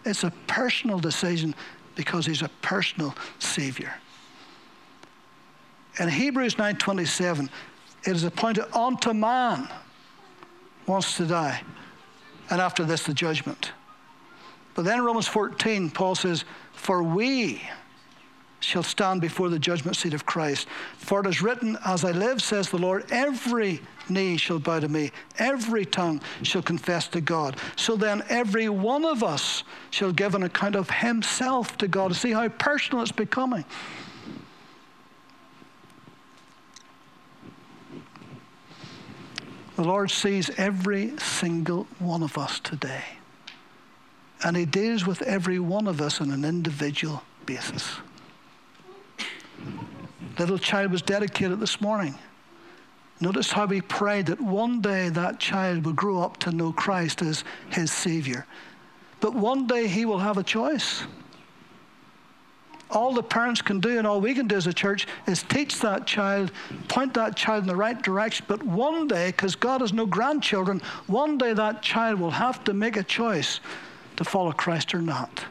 It's 0.04 0.24
a 0.24 0.32
personal 0.46 0.98
decision 0.98 1.54
because 1.94 2.26
he's 2.26 2.42
a 2.42 2.50
personal 2.62 3.14
savior. 3.38 3.92
In 5.98 6.08
Hebrews 6.08 6.56
9:27, 6.56 7.50
it 8.04 8.16
is 8.16 8.24
appointed 8.24 8.64
unto 8.74 9.12
man 9.12 9.68
wants 10.86 11.16
to 11.16 11.26
die, 11.26 11.62
and 12.50 12.60
after 12.60 12.84
this 12.84 13.04
the 13.04 13.14
judgment. 13.14 13.72
But 14.74 14.84
then 14.84 15.02
Romans 15.04 15.28
14, 15.28 15.90
Paul 15.90 16.14
says, 16.14 16.44
For 16.72 17.02
we 17.02 17.62
shall 18.60 18.82
stand 18.82 19.20
before 19.20 19.48
the 19.48 19.58
judgment 19.58 19.96
seat 19.96 20.14
of 20.14 20.24
Christ. 20.24 20.66
For 20.96 21.20
it 21.20 21.26
is 21.26 21.42
written, 21.42 21.76
As 21.84 22.04
I 22.04 22.12
live, 22.12 22.42
says 22.42 22.70
the 22.70 22.78
Lord, 22.78 23.04
every 23.10 23.80
knee 24.08 24.36
shall 24.36 24.58
bow 24.58 24.80
to 24.80 24.88
me, 24.88 25.10
every 25.38 25.84
tongue 25.84 26.20
shall 26.42 26.62
confess 26.62 27.08
to 27.08 27.20
God. 27.20 27.56
So 27.76 27.96
then, 27.96 28.22
every 28.28 28.68
one 28.68 29.04
of 29.04 29.22
us 29.22 29.64
shall 29.90 30.12
give 30.12 30.34
an 30.34 30.44
account 30.44 30.76
of 30.76 30.88
himself 30.90 31.76
to 31.78 31.88
God. 31.88 32.14
See 32.14 32.32
how 32.32 32.48
personal 32.48 33.02
it's 33.02 33.12
becoming. 33.12 33.64
The 39.82 39.88
Lord 39.88 40.12
sees 40.12 40.48
every 40.58 41.18
single 41.18 41.88
one 41.98 42.22
of 42.22 42.38
us 42.38 42.60
today. 42.60 43.02
And 44.44 44.56
He 44.56 44.64
deals 44.64 45.04
with 45.04 45.22
every 45.22 45.58
one 45.58 45.88
of 45.88 46.00
us 46.00 46.20
on 46.20 46.30
an 46.30 46.44
individual 46.44 47.24
basis 47.46 47.98
little 50.38 50.58
child 50.58 50.92
was 50.92 51.02
dedicated 51.02 51.58
this 51.58 51.80
morning. 51.80 52.14
Notice 53.20 53.50
how 53.50 53.66
we 53.66 53.80
prayed 53.80 54.26
that 54.26 54.40
one 54.40 54.80
day 54.80 55.08
that 55.08 55.40
child 55.40 55.84
will 55.84 55.92
grow 55.92 56.20
up 56.20 56.36
to 56.38 56.52
know 56.52 56.72
Christ 56.72 57.20
as 57.20 57.42
his 57.70 57.90
Savior. 57.90 58.46
But 59.20 59.34
one 59.34 59.66
day 59.66 59.88
he 59.88 60.04
will 60.04 60.20
have 60.20 60.38
a 60.38 60.44
choice. 60.44 61.02
All 62.92 63.14
the 63.14 63.22
parents 63.22 63.62
can 63.62 63.80
do 63.80 63.98
and 63.98 64.06
all 64.06 64.20
we 64.20 64.34
can 64.34 64.46
do 64.46 64.56
as 64.56 64.66
a 64.66 64.72
church 64.72 65.06
is 65.26 65.42
teach 65.42 65.80
that 65.80 66.06
child, 66.06 66.52
point 66.88 67.14
that 67.14 67.36
child 67.36 67.62
in 67.62 67.68
the 67.68 67.76
right 67.76 68.00
direction. 68.00 68.44
But 68.46 68.62
one 68.62 69.08
day, 69.08 69.28
because 69.28 69.56
God 69.56 69.80
has 69.80 69.94
no 69.94 70.04
grandchildren, 70.04 70.82
one 71.06 71.38
day 71.38 71.54
that 71.54 71.82
child 71.82 72.20
will 72.20 72.30
have 72.30 72.62
to 72.64 72.74
make 72.74 72.96
a 72.96 73.02
choice 73.02 73.60
to 74.16 74.24
follow 74.24 74.52
Christ 74.52 74.94
or 74.94 75.00
not. 75.00 75.44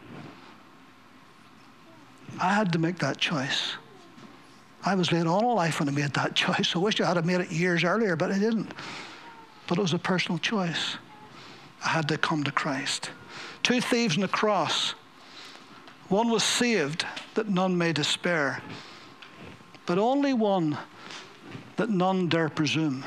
I 2.40 2.54
had 2.54 2.72
to 2.74 2.80
make 2.80 3.00
that 3.00 3.18
choice. 3.18 3.74
I 4.84 4.96
was 4.96 5.12
late 5.12 5.26
all 5.26 5.56
life 5.56 5.80
when 5.80 5.90
I 5.90 5.92
made 5.92 6.14
that 6.14 6.36
choice. 6.36 6.76
I 6.76 6.80
wish 6.80 7.02
I 7.02 7.12
had 7.12 7.26
made 7.26 7.42
it 7.42 7.52
years 7.52 7.84
earlier, 7.84 8.16
but 8.16 8.32
I 8.32 8.38
didn't. 8.38 8.72
But 9.68 9.80
it 9.80 9.82
was 9.82 9.94
a 9.94 10.00
personal 10.00 10.38
choice. 10.38 10.98
I 11.84 11.90
had 11.90 12.08
to 12.10 12.18
come 12.18 12.44
to 12.44 12.52
Christ. 12.52 13.10
Two 13.64 13.82
thieves 13.82 14.16
on 14.16 14.22
the 14.22 14.28
cross. 14.28 14.94
One 16.10 16.30
was 16.30 16.44
saved 16.44 17.06
that 17.36 17.50
none 17.50 17.78
may 17.78 17.94
despair, 17.94 18.62
but 19.86 19.98
only 19.98 20.34
one 20.34 20.78
that 21.78 21.90
none 21.90 22.28
dare 22.28 22.50
presume. 22.50 23.04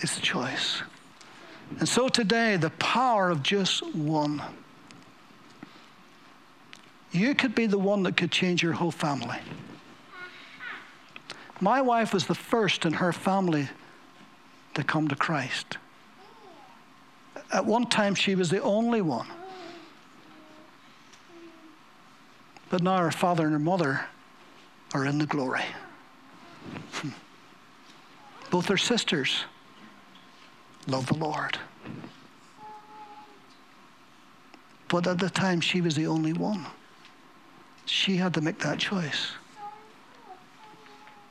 It's 0.00 0.20
choice. 0.20 0.82
And 1.78 1.88
so 1.88 2.08
today, 2.08 2.56
the 2.56 2.70
power 2.70 3.30
of 3.30 3.42
just 3.42 3.94
one. 3.94 4.42
You 7.12 7.34
could 7.34 7.54
be 7.54 7.66
the 7.66 7.78
one 7.78 8.02
that 8.04 8.16
could 8.16 8.30
change 8.30 8.62
your 8.62 8.72
whole 8.72 8.90
family. 8.90 9.38
My 11.60 11.82
wife 11.82 12.14
was 12.14 12.26
the 12.26 12.34
first 12.34 12.86
in 12.86 12.94
her 12.94 13.12
family 13.12 13.68
to 14.74 14.82
come 14.82 15.08
to 15.08 15.16
Christ. 15.16 15.76
At 17.52 17.66
one 17.66 17.86
time, 17.86 18.14
she 18.14 18.34
was 18.34 18.50
the 18.50 18.62
only 18.62 19.02
one. 19.02 19.26
But 22.70 22.82
now 22.82 22.98
her 22.98 23.10
father 23.10 23.44
and 23.44 23.52
her 23.52 23.58
mother 23.58 24.06
are 24.94 25.04
in 25.04 25.18
the 25.18 25.26
glory. 25.26 25.64
Both 28.50 28.66
her 28.66 28.76
sisters 28.76 29.44
love 30.86 31.06
the 31.06 31.14
Lord. 31.14 31.58
But 34.88 35.06
at 35.06 35.18
the 35.18 35.30
time, 35.30 35.60
she 35.60 35.80
was 35.80 35.94
the 35.94 36.06
only 36.08 36.32
one. 36.32 36.66
She 37.86 38.16
had 38.16 38.34
to 38.34 38.40
make 38.40 38.58
that 38.60 38.78
choice. 38.78 39.32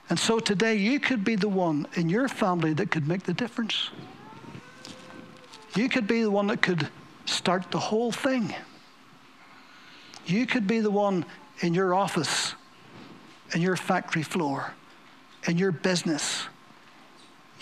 And 0.10 0.18
so 0.18 0.40
today, 0.40 0.76
you 0.76 1.00
could 1.00 1.24
be 1.24 1.36
the 1.36 1.50
one 1.50 1.88
in 1.96 2.10
your 2.10 2.28
family 2.30 2.74
that 2.74 2.90
could 2.90 3.08
make 3.08 3.24
the 3.24 3.34
difference. 3.34 3.90
You 5.76 5.90
could 5.90 6.08
be 6.08 6.22
the 6.22 6.32
one 6.32 6.48
that 6.48 6.62
could 6.62 6.90
start 7.26 7.70
the 7.70 7.80
whole 7.80 8.12
thing. 8.12 8.56
You 10.30 10.46
could 10.46 10.68
be 10.68 10.80
the 10.80 10.92
one 10.92 11.26
in 11.62 11.74
your 11.74 11.96
office, 11.96 12.54
in 13.56 13.62
your 13.62 13.76
factory 13.76 14.22
floor, 14.22 14.74
in 15.48 15.58
your 15.58 15.72
business. 15.72 16.46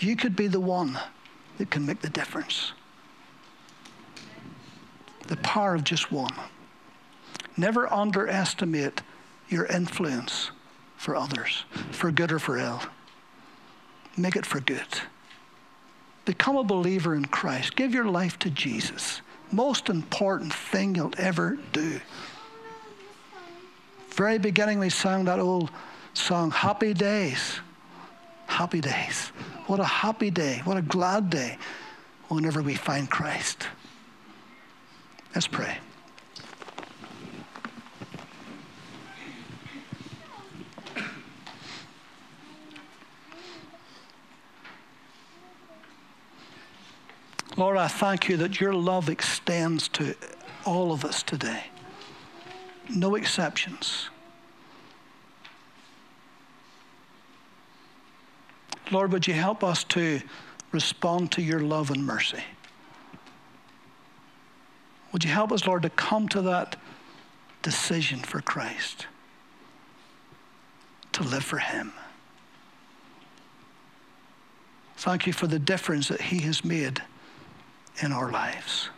You 0.00 0.16
could 0.16 0.36
be 0.36 0.48
the 0.48 0.60
one 0.60 0.98
that 1.56 1.70
can 1.70 1.86
make 1.86 2.02
the 2.02 2.10
difference. 2.10 2.72
The 5.28 5.36
power 5.36 5.74
of 5.74 5.84
just 5.84 6.12
one. 6.12 6.34
Never 7.56 7.90
underestimate 7.90 9.00
your 9.48 9.64
influence 9.64 10.50
for 10.98 11.16
others, 11.16 11.64
for 11.90 12.10
good 12.10 12.30
or 12.30 12.38
for 12.38 12.58
ill. 12.58 12.82
Make 14.18 14.36
it 14.36 14.44
for 14.44 14.60
good. 14.60 15.00
Become 16.26 16.56
a 16.56 16.64
believer 16.64 17.14
in 17.14 17.24
Christ. 17.24 17.76
Give 17.76 17.94
your 17.94 18.04
life 18.04 18.38
to 18.40 18.50
Jesus. 18.50 19.22
Most 19.50 19.88
important 19.88 20.52
thing 20.52 20.94
you'll 20.94 21.14
ever 21.16 21.58
do. 21.72 22.00
Very 24.18 24.38
beginning, 24.38 24.80
we 24.80 24.90
sang 24.90 25.26
that 25.26 25.38
old 25.38 25.70
song, 26.12 26.50
Happy 26.50 26.92
Days. 26.92 27.60
Happy 28.48 28.80
days. 28.80 29.28
What 29.68 29.78
a 29.78 29.84
happy 29.84 30.28
day. 30.28 30.60
What 30.64 30.76
a 30.76 30.82
glad 30.82 31.30
day 31.30 31.56
whenever 32.26 32.60
we 32.60 32.74
find 32.74 33.08
Christ. 33.08 33.68
Let's 35.36 35.46
pray. 35.46 35.78
Lord, 47.56 47.76
I 47.76 47.86
thank 47.86 48.28
you 48.28 48.36
that 48.38 48.60
your 48.60 48.74
love 48.74 49.08
extends 49.08 49.86
to 49.90 50.16
all 50.64 50.90
of 50.90 51.04
us 51.04 51.22
today. 51.22 51.66
No 52.88 53.14
exceptions. 53.14 54.08
Lord, 58.90 59.12
would 59.12 59.26
you 59.26 59.34
help 59.34 59.62
us 59.62 59.84
to 59.84 60.20
respond 60.72 61.32
to 61.32 61.42
your 61.42 61.60
love 61.60 61.90
and 61.90 62.04
mercy? 62.04 62.42
Would 65.12 65.24
you 65.24 65.30
help 65.30 65.52
us, 65.52 65.66
Lord, 65.66 65.82
to 65.82 65.90
come 65.90 66.28
to 66.28 66.42
that 66.42 66.76
decision 67.62 68.20
for 68.20 68.40
Christ, 68.40 69.06
to 71.12 71.22
live 71.22 71.44
for 71.44 71.58
Him? 71.58 71.92
Thank 74.96 75.26
you 75.26 75.32
for 75.32 75.46
the 75.46 75.58
difference 75.58 76.08
that 76.08 76.20
He 76.20 76.40
has 76.40 76.64
made 76.64 77.02
in 78.02 78.12
our 78.12 78.30
lives. 78.30 78.88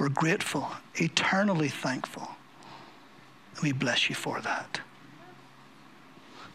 We're 0.00 0.08
grateful, 0.08 0.66
eternally 0.94 1.68
thankful. 1.68 2.26
And 3.54 3.62
we 3.62 3.72
bless 3.72 4.08
you 4.08 4.14
for 4.14 4.40
that. 4.40 4.80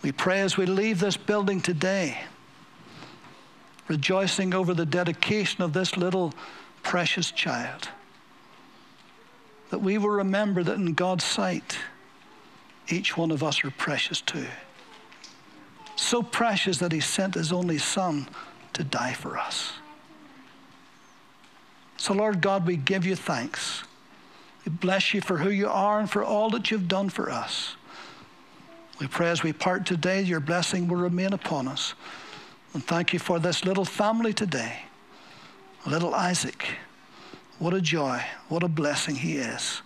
We 0.02 0.12
pray 0.12 0.42
as 0.42 0.58
we 0.58 0.66
leave 0.66 1.00
this 1.00 1.16
building 1.16 1.62
today, 1.62 2.18
rejoicing 3.88 4.56
over 4.56 4.74
the 4.74 4.86
dedication 4.86 5.62
of 5.62 5.74
this 5.74 5.96
little 5.96 6.34
precious 6.82 7.30
child, 7.30 7.90
that 9.70 9.80
we 9.80 10.00
will 10.00 10.10
remember 10.10 10.64
that 10.64 10.74
in 10.74 10.96
God's 10.96 11.24
sight, 11.24 11.78
each 12.90 13.16
one 13.16 13.30
of 13.30 13.44
us 13.44 13.64
are 13.64 13.70
precious 13.70 14.22
too. 14.22 14.48
So 15.96 16.24
precious 16.24 16.80
that 16.80 16.92
He 16.92 17.00
sent 17.00 17.36
His 17.36 17.54
only 17.54 17.78
Son 17.78 18.28
to 18.74 18.84
die 18.84 19.14
for 19.14 19.38
us. 19.38 19.74
So, 22.06 22.14
Lord 22.14 22.40
God, 22.40 22.68
we 22.68 22.76
give 22.76 23.04
you 23.04 23.16
thanks. 23.16 23.82
We 24.64 24.72
bless 24.72 25.16
you 25.16 25.22
for 25.22 25.40
who 25.40 25.50
you 25.50 25.68
are 25.68 26.00
and 26.00 26.08
for 26.08 26.24
all 26.24 26.52
that 26.52 26.70
you've 26.70 26.88
done 26.88 27.10
for 27.10 27.32
us. 27.32 27.78
We 29.00 29.08
pray 29.08 29.32
as 29.32 29.42
we 29.42 29.54
part 29.54 29.88
today, 29.88 30.22
your 30.22 30.40
blessing 30.40 30.88
will 30.88 30.98
remain 30.98 31.34
upon 31.34 31.68
us. 31.68 31.96
And 32.76 32.86
thank 32.86 33.12
you 33.12 33.18
for 33.18 33.40
this 33.40 33.66
little 33.66 33.86
family 33.86 34.34
today, 34.34 34.82
little 35.88 36.14
Isaac. 36.14 36.68
What 37.58 37.74
a 37.74 37.82
joy, 37.82 38.24
what 38.50 38.62
a 38.62 38.68
blessing 38.68 39.16
he 39.16 39.38
is 39.38 39.82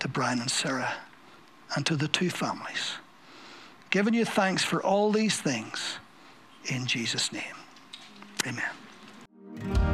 to 0.00 0.08
Brian 0.08 0.40
and 0.40 0.50
Sarah 0.50 0.92
and 1.76 1.86
to 1.86 1.94
the 1.94 2.08
two 2.08 2.30
families. 2.30 2.94
Giving 3.90 4.12
you 4.12 4.24
thanks 4.24 4.64
for 4.64 4.82
all 4.82 5.12
these 5.12 5.40
things 5.40 5.98
in 6.64 6.84
Jesus' 6.86 7.32
name. 7.32 7.54
Amen. 8.44 9.93